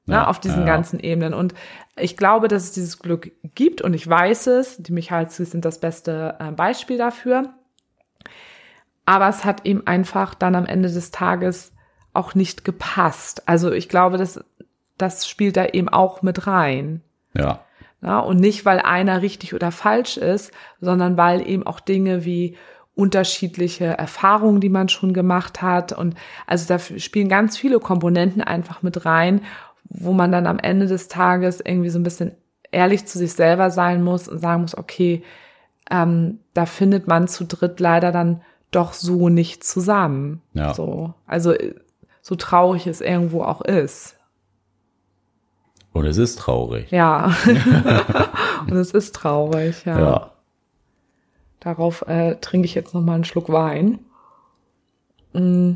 [0.06, 0.66] Ne, ja, ne, auf diesen ja.
[0.66, 1.34] ganzen Ebenen.
[1.34, 1.54] Und
[1.96, 4.76] ich glaube, dass es dieses Glück gibt und ich weiß es.
[4.78, 7.54] Die Michalskis sind das beste äh, Beispiel dafür.
[9.06, 11.72] Aber es hat eben einfach dann am Ende des Tages
[12.12, 13.46] auch nicht gepasst.
[13.46, 14.42] Also ich glaube, das,
[14.96, 17.02] das spielt da eben auch mit rein.
[17.34, 17.64] Ja.
[18.00, 18.20] ja.
[18.20, 22.56] Und nicht, weil einer richtig oder falsch ist, sondern weil eben auch Dinge wie
[22.94, 25.92] unterschiedliche Erfahrungen, die man schon gemacht hat.
[25.92, 26.14] Und
[26.46, 29.40] also da spielen ganz viele Komponenten einfach mit rein,
[29.84, 32.32] wo man dann am Ende des Tages irgendwie so ein bisschen
[32.70, 35.22] ehrlich zu sich selber sein muss und sagen muss, okay,
[35.90, 38.42] ähm, da findet man zu dritt leider dann
[38.74, 40.42] doch so nicht zusammen.
[40.52, 40.74] Ja.
[40.74, 41.14] So.
[41.26, 41.54] Also
[42.20, 44.16] so traurig es irgendwo auch ist.
[45.92, 46.90] Und es ist traurig.
[46.90, 47.36] Ja.
[48.66, 49.98] und es ist traurig, ja.
[49.98, 50.30] ja.
[51.60, 54.00] Darauf äh, trinke ich jetzt noch mal einen Schluck Wein.
[55.32, 55.72] Mm.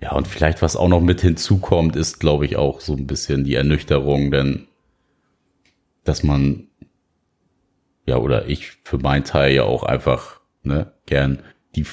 [0.00, 3.44] Ja, und vielleicht was auch noch mit hinzukommt, ist, glaube ich, auch so ein bisschen
[3.44, 4.66] die Ernüchterung, denn
[6.04, 6.68] dass man,
[8.06, 11.42] ja, oder ich für meinen Teil ja auch einfach, ne, gern
[11.74, 11.86] die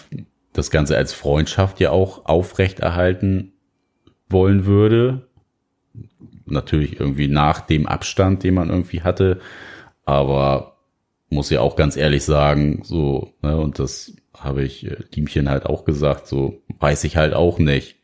[0.54, 3.54] das Ganze als Freundschaft ja auch aufrechterhalten
[4.30, 5.28] wollen würde.
[6.46, 9.40] Natürlich irgendwie nach dem Abstand, den man irgendwie hatte.
[10.06, 10.78] Aber
[11.30, 15.66] muss ja auch ganz ehrlich sagen, so, ne, und das habe ich äh, Diemchen halt
[15.66, 17.96] auch gesagt, so weiß ich halt auch nicht,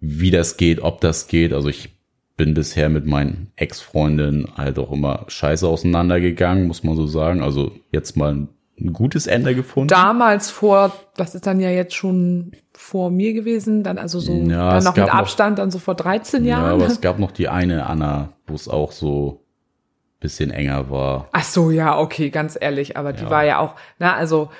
[0.00, 1.52] wie das geht, ob das geht.
[1.52, 1.90] Also ich
[2.36, 7.42] bin bisher mit meinen Ex-Freundinnen halt auch immer scheiße auseinandergegangen, muss man so sagen.
[7.42, 9.88] Also jetzt mal ein ein gutes Ende gefunden.
[9.88, 14.74] Damals vor, das ist dann ja jetzt schon vor mir gewesen, dann also so ja,
[14.74, 16.64] dann noch mit Abstand, noch, dann so vor 13 Jahren.
[16.64, 19.42] Ja, aber es gab noch die eine Anna, wo es auch so
[20.20, 21.28] bisschen enger war.
[21.32, 23.30] Ach so, ja, okay, ganz ehrlich, aber die ja.
[23.30, 24.50] war ja auch, na, also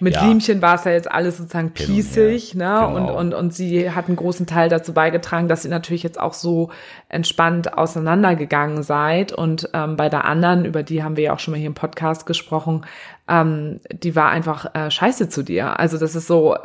[0.00, 0.26] mit ja.
[0.26, 2.94] Liemchen war es ja jetzt alles sozusagen genau, pießig, ja, ne?
[2.94, 2.96] Genau.
[2.96, 6.34] Und, und, und sie hat einen großen Teil dazu beigetragen, dass ihr natürlich jetzt auch
[6.34, 6.70] so
[7.08, 9.32] entspannt auseinandergegangen seid.
[9.32, 11.74] Und ähm, bei der anderen, über die haben wir ja auch schon mal hier im
[11.74, 12.86] Podcast gesprochen,
[13.28, 15.78] ähm, die war einfach äh, scheiße zu dir.
[15.78, 16.56] Also das ist so,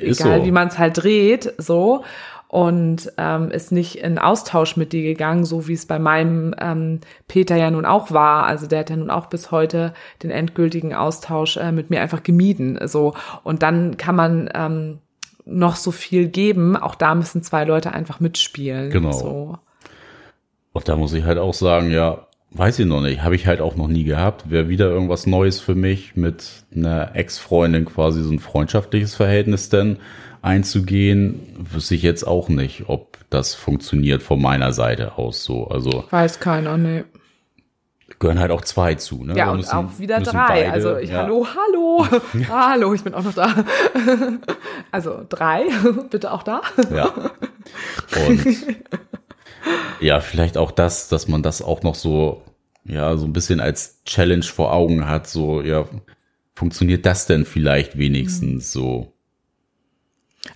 [0.00, 0.46] ist egal so.
[0.46, 2.04] wie man es halt dreht, so.
[2.48, 7.00] und ähm, ist nicht in Austausch mit dir gegangen, so wie es bei meinem ähm,
[7.28, 8.44] Peter ja nun auch war.
[8.44, 12.22] Also der hat ja nun auch bis heute den endgültigen Austausch äh, mit mir einfach
[12.22, 12.78] gemieden.
[12.86, 14.98] So und dann kann man ähm,
[15.44, 16.76] noch so viel geben.
[16.76, 18.90] Auch da müssen zwei Leute einfach mitspielen.
[18.90, 19.12] Genau.
[19.12, 19.58] So.
[20.72, 23.60] Und da muss ich halt auch sagen, ja, weiß ich noch nicht, habe ich halt
[23.60, 24.50] auch noch nie gehabt.
[24.50, 29.98] Wäre wieder irgendwas Neues für mich, mit einer Ex-Freundin quasi so ein freundschaftliches Verhältnis denn
[30.42, 35.66] einzugehen, wüsste ich jetzt auch nicht, ob das funktioniert von meiner Seite aus so.
[35.68, 37.04] Also Weiß keiner, nee.
[38.20, 39.36] gehören halt auch zwei zu, ne?
[39.36, 40.46] Ja, Da und müssen- auch wieder müssen drei.
[40.48, 41.22] beide- also ich, ja.
[41.22, 42.06] hallo, hallo,
[42.48, 43.52] hallo, ich bin auch noch da.
[44.92, 45.64] also drei,
[46.10, 46.62] bitte auch da.
[46.94, 47.12] Ja.
[48.28, 48.46] Und
[50.00, 52.42] ja, vielleicht auch das, dass man das auch noch so,
[52.84, 55.86] ja, so ein bisschen als Challenge vor Augen hat, so, ja,
[56.54, 59.12] funktioniert das denn vielleicht wenigstens so?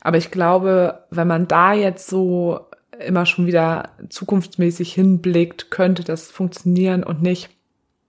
[0.01, 2.61] Aber ich glaube, wenn man da jetzt so
[2.99, 7.51] immer schon wieder zukunftsmäßig hinblickt, könnte das funktionieren und nicht.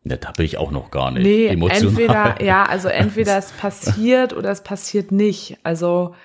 [0.03, 1.87] Ja, da bin ich auch noch gar nicht Nee, emotional.
[1.87, 5.57] entweder, ja, also entweder es passiert oder es passiert nicht.
[5.63, 6.15] Also,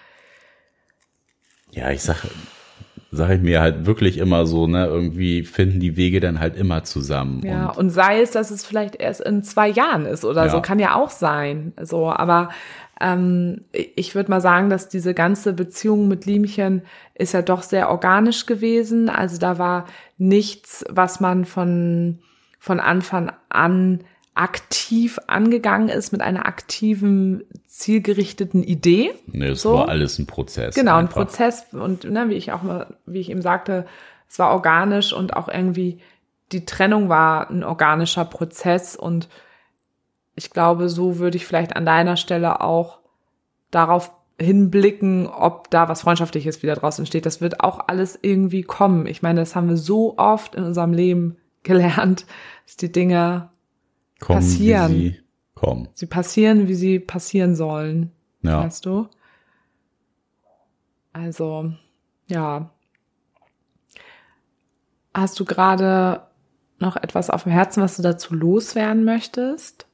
[1.70, 2.24] Ja, ich sag,
[3.10, 6.84] sag ich mir halt wirklich immer so, ne, irgendwie finden die Wege dann halt immer
[6.84, 7.42] zusammen.
[7.44, 10.50] ja, Und und sei es, dass es vielleicht erst in zwei Jahren ist oder Ja.
[10.50, 11.72] so, kann ja auch sein.
[11.80, 12.50] So, aber
[13.00, 16.82] ähm, ich würde mal sagen, dass diese ganze Beziehung mit Liemchen
[17.14, 19.08] ist ja doch sehr organisch gewesen.
[19.08, 19.86] Also da war
[20.18, 22.18] nichts, was man von,
[22.58, 24.00] von Anfang an
[24.38, 29.12] aktiv angegangen ist mit einer aktiven, zielgerichteten Idee.
[29.26, 29.74] ne, es so.
[29.74, 30.74] war alles ein Prozess.
[30.74, 31.26] Genau, ein einfach.
[31.26, 33.86] Prozess und ne, wie ich auch mal, wie ich eben sagte,
[34.28, 36.00] es war organisch und auch irgendwie
[36.52, 39.28] die Trennung war ein organischer Prozess und
[40.34, 43.00] ich glaube, so würde ich vielleicht an deiner Stelle auch
[43.70, 47.26] darauf hinblicken, ob da was Freundschaftliches wieder draus entsteht.
[47.26, 49.06] Das wird auch alles irgendwie kommen.
[49.06, 52.24] Ich meine, das haben wir so oft in unserem Leben gelernt,
[52.66, 53.50] dass die Dinge,
[54.20, 54.92] Kommen, wie passieren.
[54.92, 55.20] sie
[55.54, 55.88] kommen.
[55.94, 58.12] sie passieren, wie sie passieren sollen.
[58.42, 58.64] Ja.
[58.64, 59.08] Weißt du?
[61.12, 61.72] Also,
[62.28, 62.70] ja.
[65.14, 66.22] Hast du gerade
[66.78, 69.86] noch etwas auf dem Herzen, was du dazu loswerden möchtest?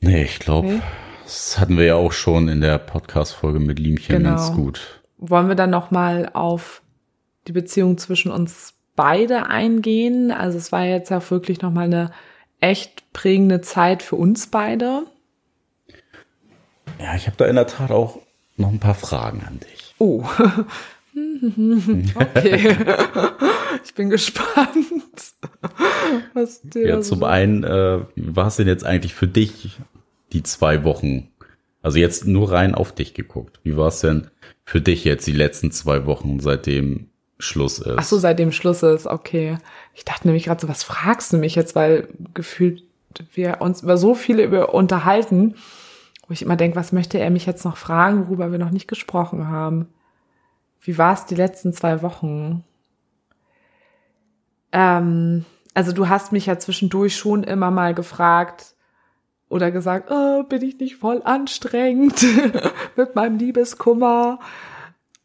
[0.00, 0.82] Nee, ich glaube, Nee?
[1.24, 4.30] das hatten wir ja auch schon in der Podcast-Folge mit Liemchen Genau.
[4.30, 5.02] ganz gut.
[5.18, 6.82] Wollen wir dann noch mal auf
[7.46, 10.30] die Beziehung zwischen uns beide eingehen?
[10.30, 12.10] Also es war jetzt ja wirklich noch mal eine
[12.60, 15.04] echt prägende Zeit für uns beide.
[16.98, 18.18] Ja, ich habe da in der Tat auch
[18.56, 19.94] noch ein paar Fragen an dich.
[19.98, 20.24] Oh.
[22.14, 22.76] okay.
[23.84, 24.86] ich bin gespannt.
[26.34, 29.78] Was dir Ja, zum einen, äh, wie war es denn jetzt eigentlich für dich
[30.32, 31.28] die zwei Wochen?
[31.82, 33.60] Also jetzt nur rein auf dich geguckt.
[33.62, 34.28] Wie war es denn
[34.64, 37.09] für dich jetzt die letzten zwei Wochen, seitdem
[37.40, 37.96] Schluss ist?
[37.96, 39.58] Ach so, seitdem Schluss ist, okay.
[39.94, 42.84] Ich dachte nämlich gerade so, was fragst du mich jetzt, weil gefühlt
[43.34, 45.54] wir uns über so viele über unterhalten,
[46.28, 48.86] wo ich immer denke, was möchte er mich jetzt noch fragen, worüber wir noch nicht
[48.86, 49.88] gesprochen haben.
[50.80, 52.64] Wie war es die letzten zwei Wochen?
[54.72, 58.74] Ähm, also du hast mich ja zwischendurch schon immer mal gefragt
[59.48, 62.24] oder gesagt, oh, bin ich nicht voll anstrengend
[62.96, 64.38] mit meinem Liebeskummer?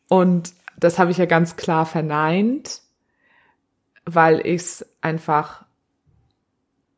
[0.07, 2.81] Und das habe ich ja ganz klar verneint,
[4.05, 5.65] weil ich es einfach,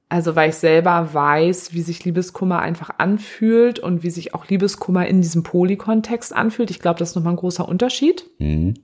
[0.10, 5.08] also weil ich selber weiß, wie sich Liebeskummer einfach anfühlt und wie sich auch Liebeskummer
[5.08, 6.72] in diesem Polykontext anfühlt.
[6.72, 8.76] Ich glaube, das ist nochmal ein großer Unterschied Hm?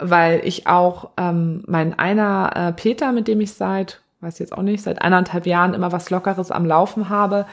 [0.00, 4.62] weil ich auch ähm, mein einer äh, Peter, mit dem ich seit, weiß jetzt auch
[4.62, 7.46] nicht, seit eineinhalb Jahren immer was Lockeres am Laufen habe.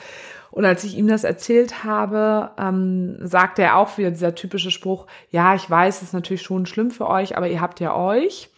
[0.58, 5.06] Und als ich ihm das erzählt habe, ähm, sagte er auch wieder dieser typische Spruch,
[5.30, 8.50] ja, ich weiß, es ist natürlich schon schlimm für euch, aber ihr habt ja euch.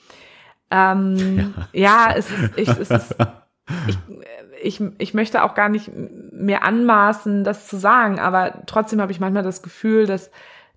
[0.72, 2.14] Ähm, ja.
[2.16, 3.16] es ist, ich, es ist,
[3.86, 3.98] ich,
[4.62, 5.92] ich, ich möchte auch gar nicht
[6.32, 10.32] mehr anmaßen, das zu sagen, aber trotzdem habe ich manchmal das Gefühl, dass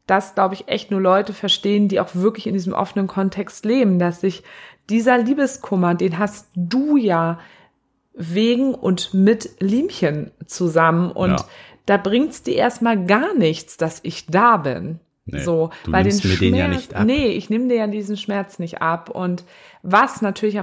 [0.09, 4.01] das, glaube ich, echt nur Leute verstehen, die auch wirklich in diesem offenen Kontext leben,
[4.01, 4.43] dass sich
[4.91, 7.39] dieser Liebeskummer, den hast du ja
[8.15, 11.45] wegen und mit Liemchen zusammen und Ja.
[11.87, 15.01] da bringt's dir erstmal gar nichts, dass ich da bin.
[15.25, 17.07] Nee, so, du weil nimmst den mir Schmerz, den ja nicht ab.
[17.07, 19.09] nee, ich nehme dir ja diesen Schmerz nicht ab.
[19.09, 19.45] Und
[19.83, 20.59] was natürlich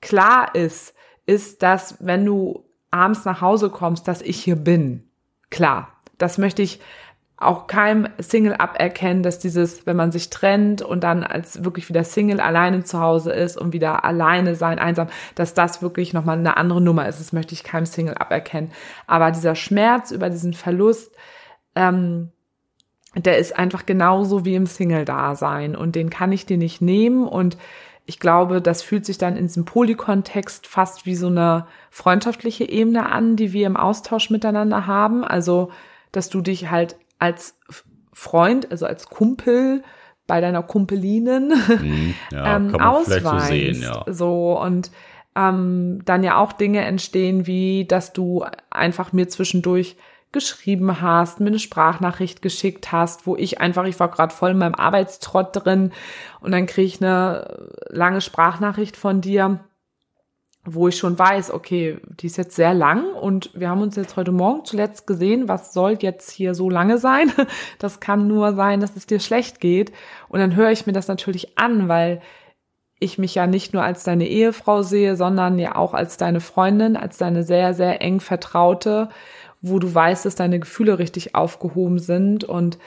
[0.00, 0.94] klar ist,
[1.26, 5.04] ist, dass wenn du abends nach Hause kommst, dass ich hier bin.
[5.50, 6.80] Klar, das möchte ich
[7.44, 12.04] auch keinem Single aberkennen, dass dieses, wenn man sich trennt und dann als wirklich wieder
[12.04, 16.56] Single alleine zu Hause ist und wieder alleine sein, einsam, dass das wirklich nochmal eine
[16.56, 17.20] andere Nummer ist.
[17.20, 18.72] Das möchte ich keinem Single aberkennen.
[19.06, 21.14] Aber dieser Schmerz über diesen Verlust,
[21.74, 22.30] ähm,
[23.14, 27.58] der ist einfach genauso wie im Single-Dasein und den kann ich dir nicht nehmen und
[28.04, 33.08] ich glaube, das fühlt sich dann in diesem Polykontext fast wie so eine freundschaftliche Ebene
[33.10, 35.24] an, die wir im Austausch miteinander haben.
[35.24, 35.70] Also,
[36.10, 37.56] dass du dich halt als
[38.12, 39.82] Freund, also als Kumpel
[40.26, 42.14] bei deiner Kumpelinen Mhm.
[42.32, 43.48] Ja, ähm, so ausweist.
[43.48, 44.04] sehen, ja.
[44.06, 44.90] So und
[45.36, 49.96] ähm, dann ja auch Dinge entstehen, wie dass du einfach mir zwischendurch
[50.32, 54.58] geschrieben hast, mir eine Sprachnachricht geschickt hast, wo ich einfach, ich war gerade voll in
[54.58, 55.92] meinem Arbeitstrott drin
[56.40, 59.60] und dann kriege ich eine lange Sprachnachricht von dir,
[60.64, 64.16] wo ich schon weiß, okay, die ist jetzt sehr lang und wir haben uns jetzt
[64.16, 67.32] heute Morgen zuletzt gesehen, was soll jetzt hier so lange sein?
[67.78, 69.92] Das kann nur sein, dass es dir schlecht geht.
[70.28, 72.20] Und dann höre ich mir das natürlich an, weil
[73.00, 76.96] ich mich ja nicht nur als deine Ehefrau sehe, sondern ja auch als deine Freundin,
[76.96, 79.08] als deine sehr, sehr eng Vertraute,
[79.60, 82.44] wo du weißt, dass deine Gefühle richtig aufgehoben sind.
[82.44, 82.78] Und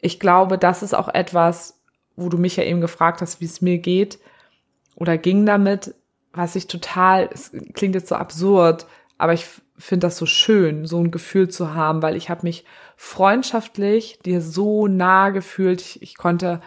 [0.00, 1.82] ich glaube, das ist auch etwas,
[2.14, 4.20] wo du mich ja eben gefragt hast, wie es mir geht
[4.94, 5.92] oder ging damit,
[6.34, 8.86] was ich total, es klingt jetzt so absurd,
[9.18, 12.64] aber ich finde das so schön, so ein Gefühl zu haben, weil ich habe mich
[12.96, 15.80] freundschaftlich dir so nah gefühlt.
[15.80, 16.60] Ich, ich konnte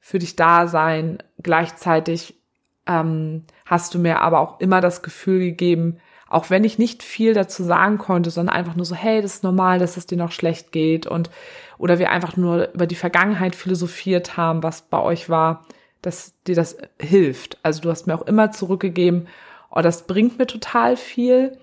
[0.00, 1.18] für dich da sein.
[1.42, 2.40] Gleichzeitig
[2.86, 7.34] ähm, hast du mir aber auch immer das Gefühl gegeben, auch wenn ich nicht viel
[7.34, 10.32] dazu sagen konnte, sondern einfach nur so, hey, das ist normal, dass es dir noch
[10.32, 11.30] schlecht geht und
[11.78, 15.66] oder wir einfach nur über die Vergangenheit philosophiert haben, was bei euch war,
[16.02, 17.58] dass dir das hilft.
[17.62, 19.28] Also du hast mir auch immer zurückgegeben,
[19.70, 21.58] oh, das bringt mir total viel.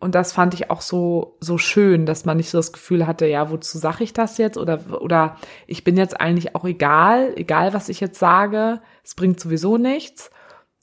[0.00, 3.26] Und das fand ich auch so, so schön, dass man nicht so das Gefühl hatte,
[3.26, 4.58] ja, wozu sage ich das jetzt?
[4.58, 9.40] Oder, oder ich bin jetzt eigentlich auch egal, egal was ich jetzt sage, es bringt
[9.40, 10.30] sowieso nichts.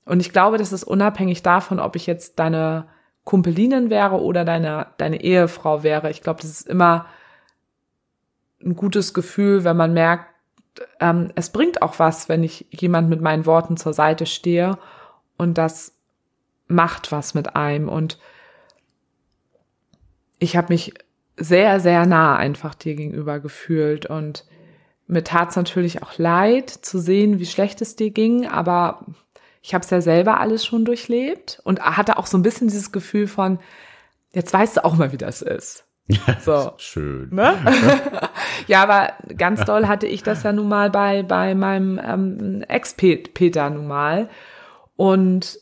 [0.05, 2.87] Und ich glaube, das ist unabhängig davon, ob ich jetzt deine
[3.23, 6.09] Kumpelinin wäre oder deine, deine Ehefrau wäre.
[6.09, 7.05] Ich glaube, das ist immer
[8.63, 10.30] ein gutes Gefühl, wenn man merkt,
[10.99, 14.77] ähm, es bringt auch was, wenn ich jemand mit meinen Worten zur Seite stehe
[15.37, 15.93] und das
[16.67, 17.89] macht was mit einem.
[17.89, 18.19] Und
[20.39, 20.93] ich habe mich
[21.37, 24.45] sehr, sehr nah einfach dir gegenüber gefühlt und
[25.07, 29.05] mir tat es natürlich auch leid zu sehen, wie schlecht es dir ging, aber
[29.61, 32.91] ich habe es ja selber alles schon durchlebt und hatte auch so ein bisschen dieses
[32.91, 33.59] Gefühl von,
[34.31, 35.85] jetzt weißt du auch mal, wie das ist.
[36.41, 36.73] So.
[36.77, 37.29] Schön.
[37.31, 37.53] Ne?
[38.67, 43.69] ja, aber ganz doll hatte ich das ja nun mal bei, bei meinem ähm, Ex-Peter
[43.69, 44.29] nun mal.
[44.95, 45.59] Und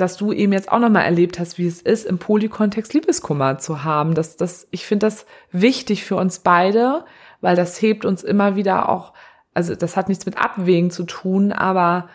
[0.00, 3.84] dass du eben jetzt auch nochmal erlebt hast, wie es ist, im Polykontext Liebeskummer zu
[3.84, 4.14] haben.
[4.14, 7.04] Das, das, ich finde das wichtig für uns beide,
[7.40, 9.12] weil das hebt uns immer wieder auch,
[9.54, 12.08] also das hat nichts mit Abwägen zu tun, aber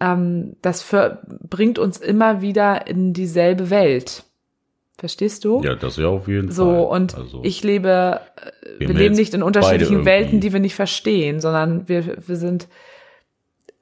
[0.00, 4.24] ähm, das für, bringt uns immer wieder in dieselbe Welt.
[5.00, 5.62] Verstehst du?
[5.62, 7.00] Ja, das ja auf jeden So, Fall.
[7.00, 10.74] und Also, ich lebe, äh, wir wir leben nicht in unterschiedlichen Welten, die wir nicht
[10.74, 12.68] verstehen, sondern wir, wir sind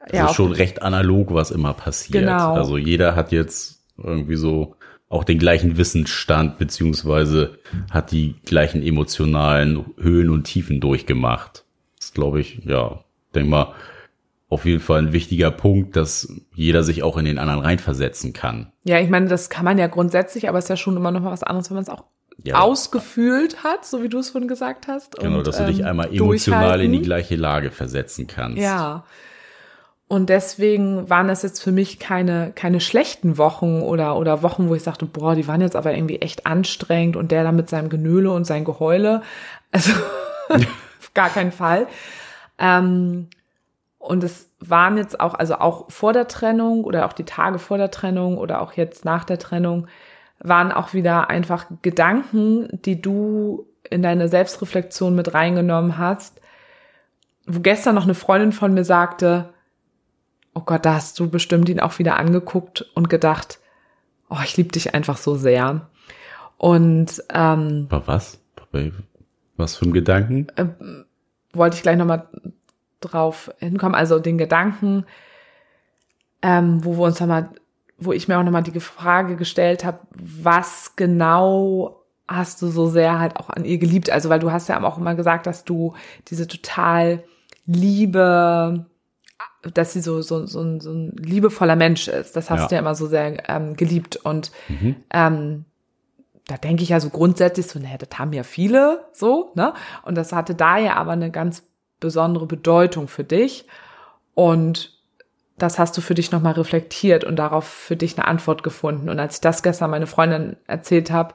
[0.06, 2.22] es ja ist schon recht analog, was immer passiert.
[2.24, 2.54] Genau.
[2.54, 4.76] Also jeder hat jetzt irgendwie so
[5.08, 7.58] auch den gleichen Wissensstand, beziehungsweise
[7.90, 11.64] hat die gleichen emotionalen Höhen und Tiefen durchgemacht.
[11.96, 13.00] Das ist, glaube ich, ja,
[13.34, 13.74] denk mal,
[14.48, 18.72] auf jeden Fall ein wichtiger Punkt, dass jeder sich auch in den anderen reinversetzen kann.
[18.84, 21.20] Ja, ich meine, das kann man ja grundsätzlich, aber es ist ja schon immer noch
[21.20, 22.04] mal was anderes, wenn man es auch
[22.42, 22.60] Ja.
[22.60, 25.18] ausgefühlt hat, so wie du es vorhin gesagt hast.
[25.18, 28.58] Genau, und, dass du dich ähm, einmal emotional in die gleiche Lage versetzen kannst.
[28.62, 29.04] Ja.
[30.10, 34.74] Und deswegen waren das jetzt für mich keine, keine schlechten Wochen oder, oder Wochen, wo
[34.74, 37.90] ich sagte, boah, die waren jetzt aber irgendwie echt anstrengend und der da mit seinem
[37.90, 39.20] Genöle und sein Geheule.
[39.72, 39.92] Also,
[40.48, 41.86] auf gar keinen Fall.
[42.58, 43.26] Ähm,
[43.98, 47.78] und es waren jetzt auch, also auch vor der Trennung oder auch die Tage vor
[47.78, 49.86] der Trennung oder auch jetzt nach der Trennung,
[50.40, 56.40] waren auch wieder einfach Gedanken, die du in deine Selbstreflexion mit reingenommen hast,
[57.46, 59.48] wo gestern noch eine Freundin von mir sagte,
[60.54, 63.58] oh Gott, da hast du bestimmt ihn auch wieder angeguckt und gedacht,
[64.28, 65.88] oh, ich liebe dich einfach so sehr.
[66.56, 68.40] Und ähm, was?
[69.56, 70.48] Was für ein Gedanken?
[71.52, 72.28] wollte ich gleich nochmal
[73.00, 75.04] drauf hinkommen, also den Gedanken,
[76.42, 77.48] ähm, wo wir uns nochmal,
[77.98, 83.18] wo ich mir auch nochmal die Frage gestellt habe, was genau hast du so sehr
[83.18, 84.10] halt auch an ihr geliebt?
[84.10, 85.94] Also, weil du hast ja auch immer gesagt, dass du
[86.28, 87.24] diese total
[87.66, 88.86] Liebe,
[89.74, 92.36] dass sie so, so, so, ein, so ein liebevoller Mensch ist.
[92.36, 92.66] Das hast Ja.
[92.68, 94.16] du ja immer so sehr ähm, geliebt.
[94.16, 94.52] Und
[95.10, 95.64] ähm,
[96.46, 99.74] da denke ich ja so grundsätzlich so, naja, das haben ja viele so, ne?
[100.02, 101.62] Und das hatte da ja aber eine ganz
[102.00, 103.66] besondere Bedeutung für dich.
[104.34, 104.98] Und
[105.58, 109.08] das hast du für dich nochmal reflektiert und darauf für dich eine Antwort gefunden.
[109.08, 111.34] Und als ich das gestern meine Freundin erzählt habe,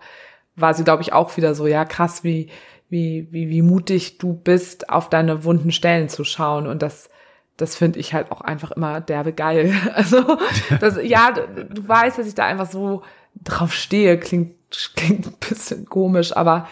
[0.56, 2.50] war sie, glaube ich, auch wieder so, ja, krass, wie,
[2.90, 6.68] wie, wie, wie mutig du bist, auf deine wunden Stellen zu schauen.
[6.68, 7.10] Und das,
[7.58, 9.74] das finde ich halt auch einfach immer derbe geil.
[9.94, 10.38] Also,
[10.80, 13.02] das, ja, du, du weißt, dass ich da einfach so
[13.44, 14.56] drauf stehe, klingt,
[14.96, 16.68] klingt ein bisschen komisch, aber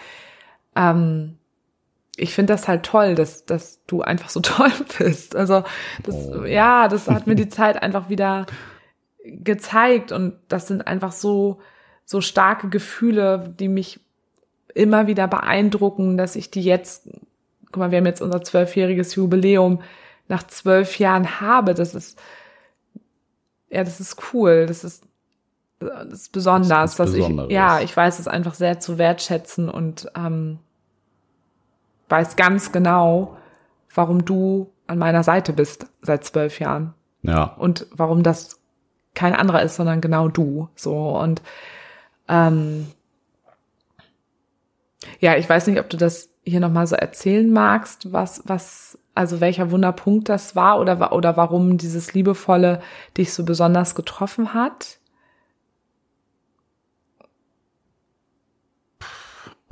[0.74, 1.38] ähm,
[2.22, 5.34] ich finde das halt toll, dass, dass du einfach so toll bist.
[5.34, 5.64] Also,
[6.02, 6.44] das, oh.
[6.44, 8.46] ja, das hat mir die Zeit einfach wieder
[9.24, 11.60] gezeigt und das sind einfach so,
[12.04, 14.00] so starke Gefühle, die mich
[14.74, 17.08] immer wieder beeindrucken, dass ich die jetzt,
[17.66, 19.82] guck mal, wir haben jetzt unser zwölfjähriges Jubiläum
[20.28, 21.74] nach zwölf Jahren habe.
[21.74, 22.20] Das ist,
[23.68, 24.66] ja, das ist cool.
[24.66, 25.04] Das ist,
[25.78, 29.68] das ist besonders, das ist dass ich, ja, ich weiß es einfach sehr zu wertschätzen
[29.68, 30.58] und ähm,
[32.12, 33.36] weiß ganz genau,
[33.92, 36.94] warum du an meiner Seite bist seit zwölf Jahren.
[37.22, 37.44] Ja.
[37.58, 38.60] Und warum das
[39.14, 40.68] kein anderer ist, sondern genau du.
[40.76, 41.42] So und
[42.28, 42.86] ähm,
[45.20, 49.40] ja, ich weiß nicht, ob du das hier nochmal so erzählen magst, was, was, also
[49.40, 52.80] welcher Wunderpunkt das war oder, oder warum dieses Liebevolle
[53.16, 54.98] dich so besonders getroffen hat?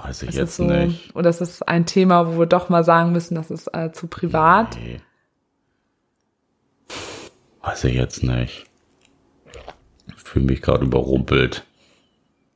[0.03, 1.15] Weiß ich ist jetzt so, nicht.
[1.15, 4.07] Oder ist es ein Thema, wo wir doch mal sagen müssen, das ist äh, zu
[4.07, 4.77] privat?
[4.77, 5.01] Nee.
[7.63, 8.65] Weiß ich jetzt nicht.
[10.09, 11.65] Ich fühle mich gerade überrumpelt.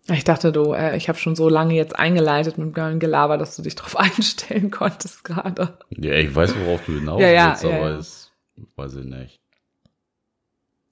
[0.08, 3.56] Ich dachte, du, äh, ich habe schon so lange jetzt eingeleitet mit dem Gelaber, dass
[3.56, 5.78] du dich darauf einstellen konntest gerade.
[5.90, 7.96] Ja, ich weiß, worauf du hinaus ja, ja, willst, ja, aber ja.
[7.96, 8.32] es
[8.76, 9.40] weiß ich nicht.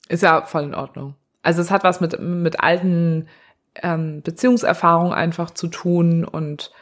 [0.08, 1.14] Ist ja voll in Ordnung.
[1.42, 3.28] Also es hat was mit, mit alten
[3.82, 6.72] ähm, Beziehungserfahrungen einfach zu tun und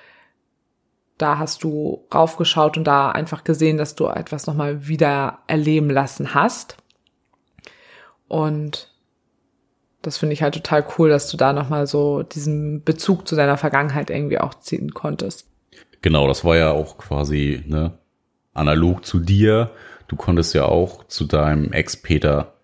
[1.18, 6.34] da hast du raufgeschaut und da einfach gesehen, dass du etwas nochmal wieder erleben lassen
[6.34, 6.78] hast.
[8.26, 8.88] Und
[10.03, 13.59] das finde ich halt total cool, dass du da nochmal so diesen Bezug zu deiner
[13.59, 15.47] Vergangenheit irgendwie auch ziehen konntest.
[16.01, 17.99] Genau, das war ja auch quasi ne,
[18.55, 19.72] analog zu dir.
[20.09, 22.55] Du konntest ja auch zu deinem Ex-Peter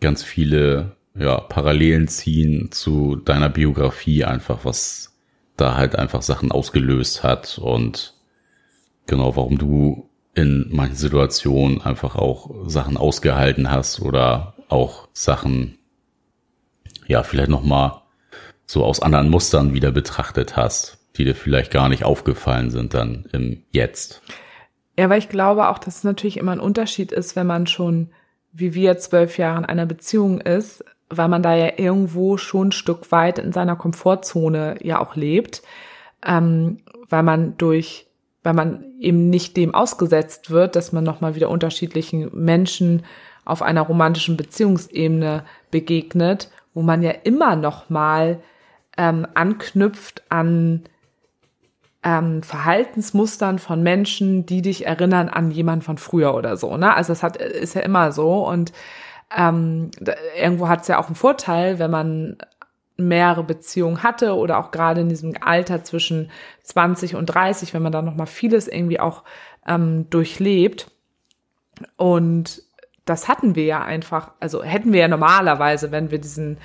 [0.00, 5.14] ganz viele ja, Parallelen ziehen zu deiner Biografie einfach, was
[5.56, 8.14] da halt einfach Sachen ausgelöst hat und
[9.06, 15.78] genau, warum du in manchen Situationen einfach auch Sachen ausgehalten hast oder auch Sachen
[17.06, 18.02] ja vielleicht noch mal
[18.66, 23.26] so aus anderen Mustern wieder betrachtet hast, die dir vielleicht gar nicht aufgefallen sind dann
[23.32, 24.20] im Jetzt.
[24.98, 28.10] Ja, weil ich glaube auch, dass es natürlich immer ein Unterschied ist, wenn man schon
[28.58, 32.72] wie wir zwölf Jahre in einer Beziehung ist, weil man da ja irgendwo schon ein
[32.72, 35.62] Stück weit in seiner Komfortzone ja auch lebt,
[36.24, 36.78] ähm,
[37.08, 38.06] weil man durch,
[38.42, 43.04] weil man eben nicht dem ausgesetzt wird, dass man nochmal wieder unterschiedlichen Menschen
[43.44, 48.42] auf einer romantischen Beziehungsebene begegnet wo man ja immer noch mal
[48.98, 50.82] ähm, anknüpft an
[52.02, 56.76] ähm, Verhaltensmustern von Menschen, die dich erinnern an jemanden von früher oder so.
[56.76, 56.94] Ne?
[56.94, 58.74] Also das hat ist ja immer so und
[59.34, 59.90] ähm,
[60.36, 62.36] irgendwo hat es ja auch einen Vorteil, wenn man
[62.96, 66.30] mehrere Beziehungen hatte oder auch gerade in diesem Alter zwischen
[66.62, 69.22] 20 und 30, wenn man da noch mal vieles irgendwie auch
[69.66, 70.90] ähm, durchlebt.
[71.96, 72.62] Und
[73.04, 76.58] das hatten wir ja einfach, also hätten wir ja normalerweise, wenn wir diesen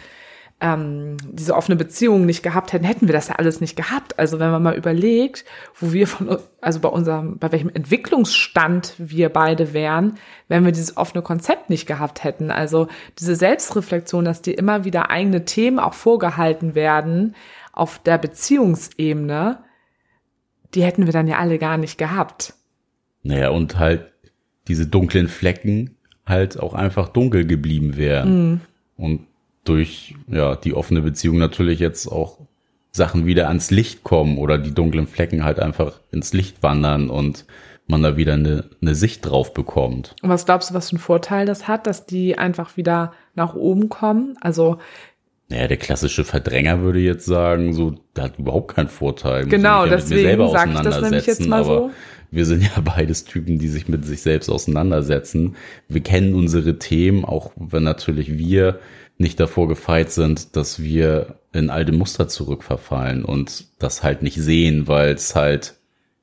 [0.62, 4.18] ähm, diese offene Beziehung nicht gehabt hätten, hätten wir das ja alles nicht gehabt.
[4.20, 5.43] Also wenn man mal überlegt,
[5.76, 10.97] wo wir von, also bei unserem, bei welchem Entwicklungsstand wir beide wären, wenn wir dieses
[10.97, 12.51] offene Konzept nicht gehabt hätten.
[12.51, 12.88] Also
[13.18, 17.36] diese Selbstreflexion, dass dir immer wieder eigene Themen auch vorgehalten werden
[17.74, 19.64] auf der Beziehungsebene,
[20.76, 22.53] die hätten wir dann ja alle gar nicht gehabt.
[23.24, 24.12] Naja, und halt
[24.68, 28.51] diese dunklen Flecken, halt auch einfach dunkel geblieben wären.
[28.51, 28.62] Mhm.
[28.95, 29.28] Und
[29.64, 32.39] durch ja die offene Beziehung natürlich jetzt auch
[32.91, 37.45] Sachen wieder ans Licht kommen oder die dunklen Flecken halt einfach ins Licht wandern und
[37.88, 40.16] man da wieder eine, eine Sicht drauf bekommt.
[40.22, 43.53] Und was glaubst du, was für einen Vorteil das hat, dass die einfach wieder nach
[43.53, 44.38] oben kommen?
[44.41, 44.78] Also
[45.49, 49.45] naja, der klassische Verdränger würde jetzt sagen, so, der hat überhaupt keinen Vorteil.
[49.47, 51.91] Genau, ja deswegen sage ich das nämlich jetzt mal so
[52.32, 55.55] wir sind ja beides Typen, die sich mit sich selbst auseinandersetzen.
[55.88, 58.80] Wir kennen unsere Themen, auch wenn natürlich wir
[59.22, 64.88] nicht davor gefeit sind, dass wir in alte Muster zurückverfallen und das halt nicht sehen,
[64.88, 65.76] weil es halt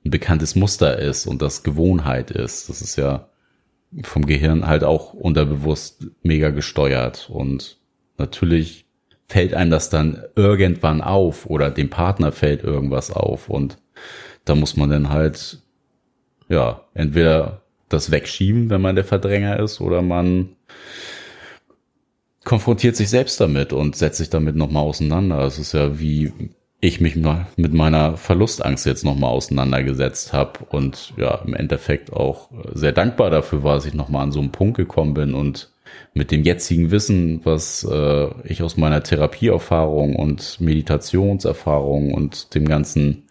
[0.05, 2.69] ein bekanntes Muster ist und das Gewohnheit ist.
[2.69, 3.29] Das ist ja
[4.03, 7.79] vom Gehirn halt auch unterbewusst mega gesteuert und
[8.19, 8.85] natürlich
[9.27, 13.79] fällt einem das dann irgendwann auf oder dem Partner fällt irgendwas auf und
[14.45, 15.63] da muss man dann halt
[16.49, 20.51] ja, entweder das wegschieben, wenn man der Verdränger ist, oder man
[22.49, 25.41] konfrontiert sich selbst damit und setzt sich damit nochmal auseinander.
[25.41, 26.33] Es ist ja wie
[26.81, 27.15] ich mich
[27.57, 33.65] mit meiner Verlustangst jetzt nochmal auseinandergesetzt habe und ja, im Endeffekt auch sehr dankbar dafür
[33.65, 35.73] war, dass ich nochmal an so einen Punkt gekommen bin und
[36.15, 43.25] mit dem jetzigen Wissen, was äh, ich aus meiner Therapieerfahrung und Meditationserfahrung und dem ganzen,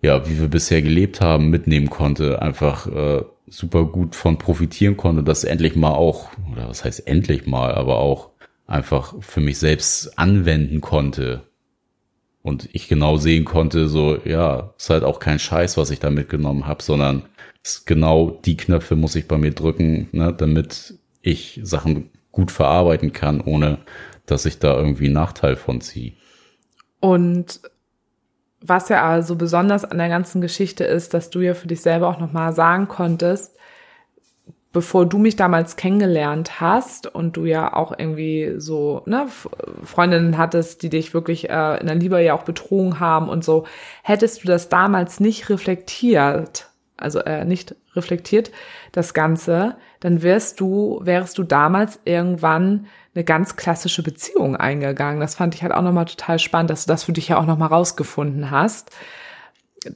[0.00, 5.22] ja, wie wir bisher gelebt haben, mitnehmen konnte, einfach äh, super gut von profitieren konnte,
[5.22, 8.29] das endlich mal auch, oder was heißt endlich mal, aber auch
[8.70, 11.42] einfach für mich selbst anwenden konnte
[12.42, 16.10] und ich genau sehen konnte, so, ja, ist halt auch kein Scheiß, was ich da
[16.10, 17.24] mitgenommen habe, sondern
[17.84, 23.40] genau die Knöpfe muss ich bei mir drücken, ne, damit ich Sachen gut verarbeiten kann,
[23.40, 23.78] ohne
[24.24, 26.12] dass ich da irgendwie Nachteil von ziehe.
[27.00, 27.60] Und
[28.62, 32.08] was ja also besonders an der ganzen Geschichte ist, dass du ja für dich selber
[32.08, 33.56] auch nochmal sagen konntest,
[34.72, 39.26] bevor du mich damals kennengelernt hast und du ja auch irgendwie so ne,
[39.82, 43.66] Freundinnen hattest, die dich wirklich äh, in der Liebe ja auch betrogen haben und so,
[44.02, 48.52] hättest du das damals nicht reflektiert, also äh, nicht reflektiert
[48.92, 55.18] das Ganze, dann wärst du, wärst du damals irgendwann eine ganz klassische Beziehung eingegangen.
[55.18, 57.46] Das fand ich halt auch nochmal total spannend, dass du das für dich ja auch
[57.46, 58.92] nochmal rausgefunden hast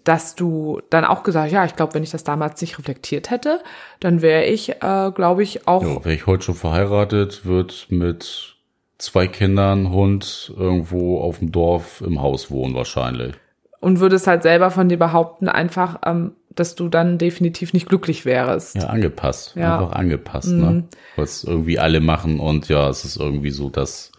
[0.05, 3.61] dass du dann auch gesagt, ja, ich glaube, wenn ich das damals nicht reflektiert hätte,
[4.01, 5.83] dann wäre ich, äh, glaube ich, auch.
[5.83, 8.57] Ja, wäre ich heute schon verheiratet, wird mit
[8.99, 13.35] zwei Kindern, Hund irgendwo auf dem Dorf im Haus wohnen wahrscheinlich.
[13.81, 18.25] Und würdest halt selber von dir behaupten, einfach, ähm, dass du dann definitiv nicht glücklich
[18.25, 18.77] wärst.
[18.77, 19.55] Ja, angepasst.
[19.57, 19.79] Ja.
[19.79, 20.55] Einfach angepasst, ne?
[20.55, 20.77] mhm.
[20.77, 20.85] ne?
[21.17, 24.13] Was irgendwie alle machen und ja, es ist irgendwie so, dass,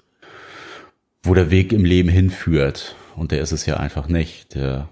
[1.23, 2.95] wo der Weg im Leben hinführt.
[3.15, 4.53] Und der ist es ja einfach nicht.
[4.55, 4.89] Der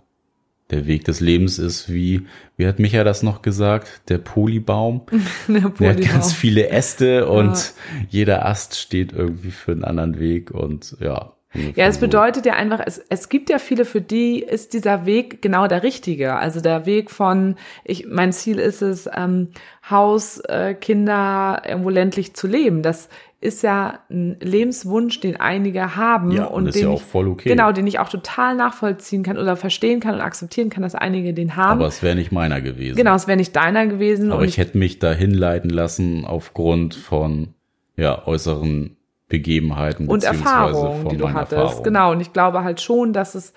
[0.73, 2.25] der Weg des Lebens ist wie,
[2.57, 4.09] wie hat Micha das noch gesagt?
[4.09, 5.01] Der Polybaum.
[5.47, 5.73] der, Polybaum.
[5.77, 8.05] der hat ganz viele Äste und ja.
[8.09, 11.33] jeder Ast steht irgendwie für einen anderen Weg und ja.
[11.75, 15.43] Ja, es bedeutet ja einfach, es, es gibt ja viele, für die ist dieser Weg
[15.43, 16.35] genau der richtige.
[16.35, 19.49] Also der Weg von, ich, mein Ziel ist es, ähm,
[19.87, 22.81] Haus, äh, Kinder irgendwo ländlich zu leben.
[22.81, 23.07] Das
[23.43, 27.49] ist ja ein Lebenswunsch, den einige haben ja, und, und den ja auch voll okay.
[27.49, 31.33] genau, den ich auch total nachvollziehen kann oder verstehen kann und akzeptieren kann, dass einige
[31.33, 31.79] den haben.
[31.79, 32.95] Aber es wäre nicht meiner gewesen.
[32.95, 34.31] Genau, es wäre nicht deiner gewesen.
[34.31, 37.49] Aber ich, ich hätte mich da hinleiten lassen aufgrund von
[37.97, 38.95] ja äußeren
[39.27, 41.51] Begebenheiten und Erfahrungen, die du hattest.
[41.53, 41.83] Erfahrung.
[41.83, 43.53] Genau, und ich glaube halt schon, dass es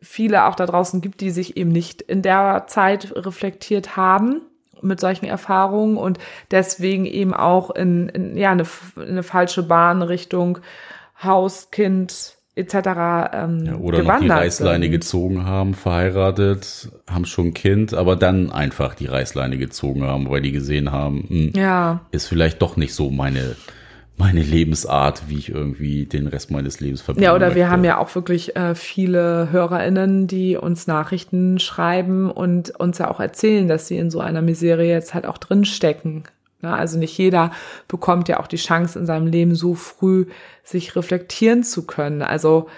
[0.00, 4.42] viele auch da draußen gibt, die sich eben nicht in der Zeit reflektiert haben
[4.84, 6.18] mit solchen Erfahrungen und
[6.50, 8.64] deswegen eben auch in, in ja eine,
[8.96, 10.58] eine falsche Bahn Richtung
[11.22, 12.74] Haus, Kind etc.
[13.32, 14.92] Ähm, ja, oder noch die Reißleine sind.
[14.92, 20.42] gezogen haben, verheiratet, haben schon ein Kind, aber dann einfach die Reißleine gezogen haben, weil
[20.42, 22.00] die gesehen haben, mh, hm, ja.
[22.12, 23.56] ist vielleicht doch nicht so meine
[24.16, 27.24] meine Lebensart, wie ich irgendwie den Rest meines Lebens verbringe.
[27.24, 27.56] Ja, oder möchte.
[27.56, 33.10] wir haben ja auch wirklich äh, viele HörerInnen, die uns Nachrichten schreiben und uns ja
[33.10, 36.24] auch erzählen, dass sie in so einer Misere jetzt halt auch drinstecken.
[36.62, 37.50] Ja, also nicht jeder
[37.88, 40.26] bekommt ja auch die Chance in seinem Leben so früh
[40.62, 42.22] sich reflektieren zu können.
[42.22, 42.68] Also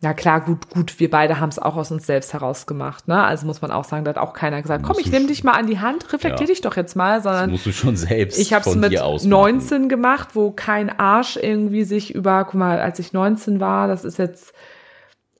[0.00, 3.20] ja klar, gut, gut, wir beide haben es auch aus uns selbst heraus gemacht, ne?
[3.20, 5.52] Also muss man auch sagen, da hat auch keiner gesagt, komm, ich nehme dich mal
[5.52, 6.52] an die Hand, reflektier ja.
[6.52, 8.38] dich doch jetzt mal, sondern das musst du schon selbst.
[8.38, 13.00] Ich habe es mit 19 gemacht, wo kein Arsch irgendwie sich über, guck mal, als
[13.00, 14.54] ich 19 war, das ist jetzt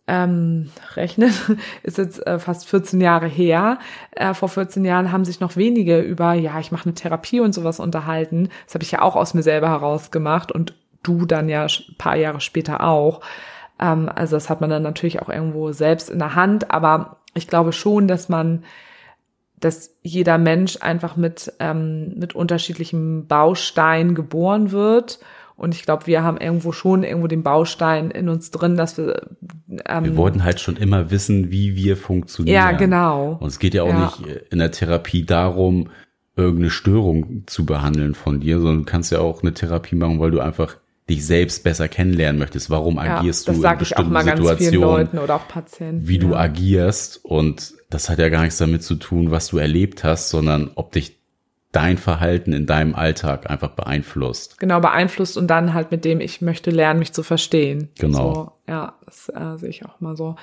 [0.08, 1.32] ähm, rechnen,
[1.84, 3.78] ist jetzt äh, fast 14 Jahre her.
[4.10, 7.54] Äh, vor 14 Jahren haben sich noch wenige über, ja, ich mache eine Therapie und
[7.54, 8.48] sowas unterhalten.
[8.66, 12.16] Das habe ich ja auch aus mir selber heraus gemacht und du dann ja paar
[12.16, 13.20] Jahre später auch.
[13.78, 17.46] Ähm, also das hat man dann natürlich auch irgendwo selbst in der Hand, aber ich
[17.46, 18.64] glaube schon, dass man,
[19.58, 25.20] dass jeder Mensch einfach mit, ähm, mit unterschiedlichem Baustein geboren wird.
[25.56, 29.28] Und ich glaube, wir haben irgendwo schon irgendwo den Baustein in uns drin, dass wir.
[29.86, 32.54] Ähm, wir wollten halt schon immer wissen, wie wir funktionieren.
[32.54, 33.38] Ja, genau.
[33.40, 34.04] Und es geht ja auch ja.
[34.04, 35.88] nicht in der Therapie darum,
[36.36, 40.30] irgendeine Störung zu behandeln von dir, sondern du kannst ja auch eine Therapie machen, weil
[40.30, 40.76] du einfach
[41.08, 42.70] dich selbst besser kennenlernen möchtest.
[42.70, 45.08] Warum agierst ja, du in bestimmten Situationen,
[46.06, 46.20] wie ja.
[46.20, 47.24] du agierst.
[47.24, 50.92] Und das hat ja gar nichts damit zu tun, was du erlebt hast, sondern ob
[50.92, 51.18] dich
[51.72, 54.58] dein Verhalten in deinem Alltag einfach beeinflusst.
[54.58, 57.90] Genau, beeinflusst und dann halt mit dem, ich möchte lernen, mich zu verstehen.
[57.98, 58.34] Genau.
[58.34, 60.36] So, ja, das äh, sehe ich auch mal so.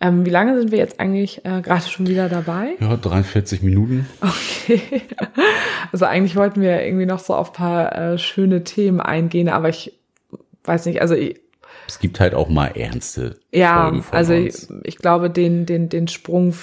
[0.00, 2.74] Ähm, wie lange sind wir jetzt eigentlich äh, gerade schon wieder dabei?
[2.80, 4.06] Ja, 43 Minuten.
[4.20, 5.02] Okay.
[5.92, 9.92] Also eigentlich wollten wir irgendwie noch so auf paar äh, schöne Themen eingehen, aber ich
[10.64, 11.40] weiß nicht, also ich,
[11.86, 13.38] es gibt halt auch mal ernste.
[13.52, 14.32] Ja, Folgen von also.
[14.32, 16.54] Ich, ich glaube, den, den, den Sprung,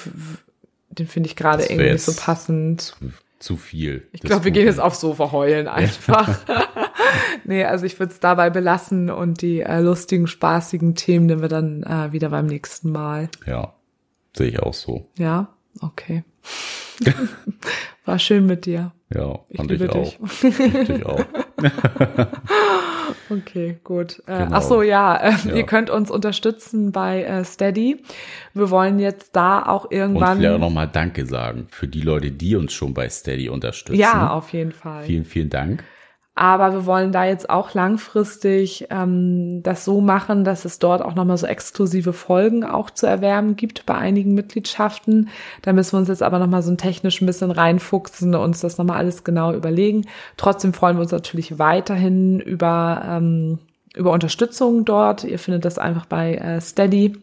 [0.90, 2.96] den finde ich gerade irgendwie nicht so passend.
[3.44, 4.08] Zu viel.
[4.14, 6.40] Ich glaube, wir gehen jetzt aufs Sofa heulen einfach.
[7.44, 11.50] nee, also ich würde es dabei belassen und die äh, lustigen, spaßigen Themen nehmen wir
[11.50, 13.30] dann äh, wieder beim nächsten Mal.
[13.46, 13.74] Ja,
[14.36, 15.10] sehe ich auch so.
[15.18, 15.50] Ja,
[15.82, 16.24] okay.
[18.06, 18.94] War schön mit dir.
[19.14, 20.14] Ja, Ich fand ich, auch.
[20.42, 21.26] Ich dich auch.
[23.30, 24.22] Okay, gut.
[24.28, 24.56] Äh, Genau.
[24.58, 25.54] Ach so, ja, äh, Ja.
[25.56, 28.04] ihr könnt uns unterstützen bei äh, Steady.
[28.54, 30.38] Wir wollen jetzt da auch Und irgendwann.
[30.38, 34.00] vielleicht auch nochmal Danke sagen für die Leute, die uns schon bei Steady unterstützen.
[34.00, 35.04] ja, auf jeden Fall.
[35.04, 35.84] Vielen, vielen Dank.
[36.36, 41.14] Aber wir wollen da jetzt auch langfristig ähm, das so machen, dass es dort auch
[41.14, 45.30] nochmal so exklusive Folgen auch zu erwerben gibt bei einigen Mitgliedschaften.
[45.62, 48.62] Da müssen wir uns jetzt aber nochmal so ein technisch ein bisschen reinfuchsen und uns
[48.62, 50.08] das nochmal alles genau überlegen.
[50.36, 53.60] Trotzdem freuen wir uns natürlich weiterhin über, ähm,
[53.96, 55.24] über Unterstützung dort.
[55.24, 57.14] Ihr findet das einfach bei äh, Steady.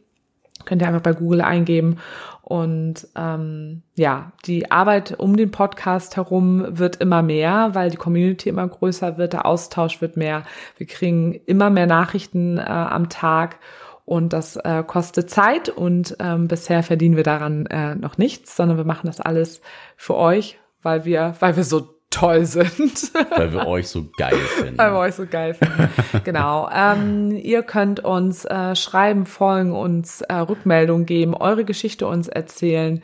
[0.65, 1.99] Könnt ihr einfach bei Google eingeben.
[2.43, 8.49] Und ähm, ja, die Arbeit um den Podcast herum wird immer mehr, weil die Community
[8.49, 10.43] immer größer wird, der Austausch wird mehr.
[10.77, 13.61] Wir kriegen immer mehr Nachrichten äh, am Tag
[14.05, 18.77] und das äh, kostet Zeit und ähm, bisher verdienen wir daran äh, noch nichts, sondern
[18.77, 19.61] wir machen das alles
[19.97, 23.13] für euch, weil wir, weil wir so toll sind.
[23.37, 24.79] Weil wir euch so geil finden.
[24.79, 25.89] Weil wir euch so geil finden.
[26.25, 26.69] genau.
[26.75, 33.01] Ähm, ihr könnt uns äh, schreiben, folgen, uns äh, Rückmeldungen geben, eure Geschichte uns erzählen.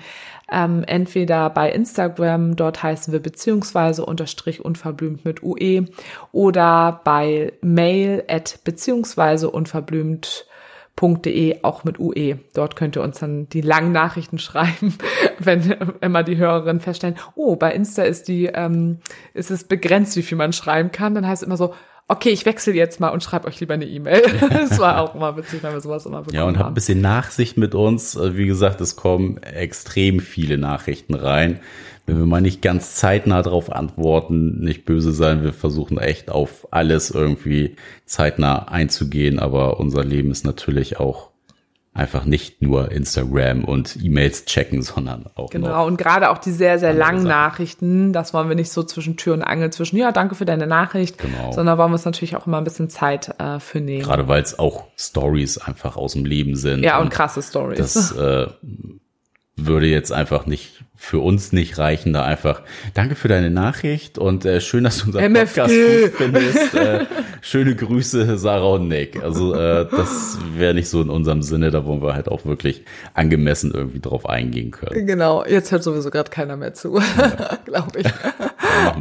[0.51, 5.87] Ähm, entweder bei Instagram, dort heißen wir beziehungsweise unterstrich unverblümt mit UE
[6.31, 10.46] oder bei mail at beziehungsweise unverblümt
[11.01, 12.39] .de auch mit UE.
[12.55, 14.95] Dort könnt ihr uns dann die langen Nachrichten schreiben,
[15.39, 18.99] wenn immer die Hörerinnen feststellen, oh, bei Insta ist die, ähm,
[19.35, 21.15] ist es begrenzt, wie viel man schreiben kann.
[21.15, 21.75] Dann heißt es immer so,
[22.09, 24.23] okay, ich wechsle jetzt mal und schreibe euch lieber eine E-Mail.
[24.51, 27.01] Das war auch immer witzig, wenn wir sowas immer bekommen Ja, und habt ein bisschen
[27.01, 28.17] Nachsicht mit uns.
[28.17, 31.61] Äh, Wie gesagt, es kommen extrem viele Nachrichten rein.
[32.07, 36.69] Wenn wir mal nicht ganz zeitnah darauf antworten, nicht böse sein, wir versuchen echt auf
[36.71, 41.31] alles irgendwie zeitnah einzugehen, aber unser Leben ist natürlich auch
[41.95, 46.79] einfach nicht nur Instagram und E-Mails checken, sondern auch Genau, und gerade auch die sehr,
[46.79, 47.29] sehr langen Sachen.
[47.31, 50.67] Nachrichten, das wollen wir nicht so zwischen Tür und Angel zwischen, ja, danke für deine
[50.67, 51.53] Nachricht, Genau.
[51.53, 54.03] sondern wollen wir uns natürlich auch immer ein bisschen Zeit äh, für nehmen.
[54.05, 56.85] Gerade weil es auch Stories einfach aus dem Leben sind.
[56.85, 57.79] ja, und krasse Stories.
[57.79, 58.47] Das äh,
[59.57, 62.63] würde jetzt einfach nicht für uns nicht reichen, da einfach
[62.95, 65.61] Danke für deine Nachricht und äh, schön, dass du unseren MFG.
[65.61, 66.75] Podcast gut findest.
[66.75, 67.07] Äh,
[67.43, 69.23] schöne Grüße, Sarah und Nick.
[69.23, 72.85] Also äh, das wäre nicht so in unserem Sinne, da wollen wir halt auch wirklich
[73.15, 75.07] angemessen irgendwie drauf eingehen können.
[75.07, 76.93] Genau, jetzt hört sowieso gerade keiner mehr zu,
[77.67, 78.07] glaube ich.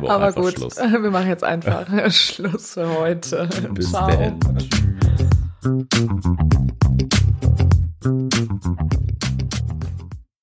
[0.04, 0.78] Aber einfach gut, Schluss.
[0.78, 3.48] wir machen jetzt einfach Schluss für heute.
[3.72, 4.10] Bis Ciao.
[4.10, 4.40] dann.
[4.60, 6.26] Tschüss.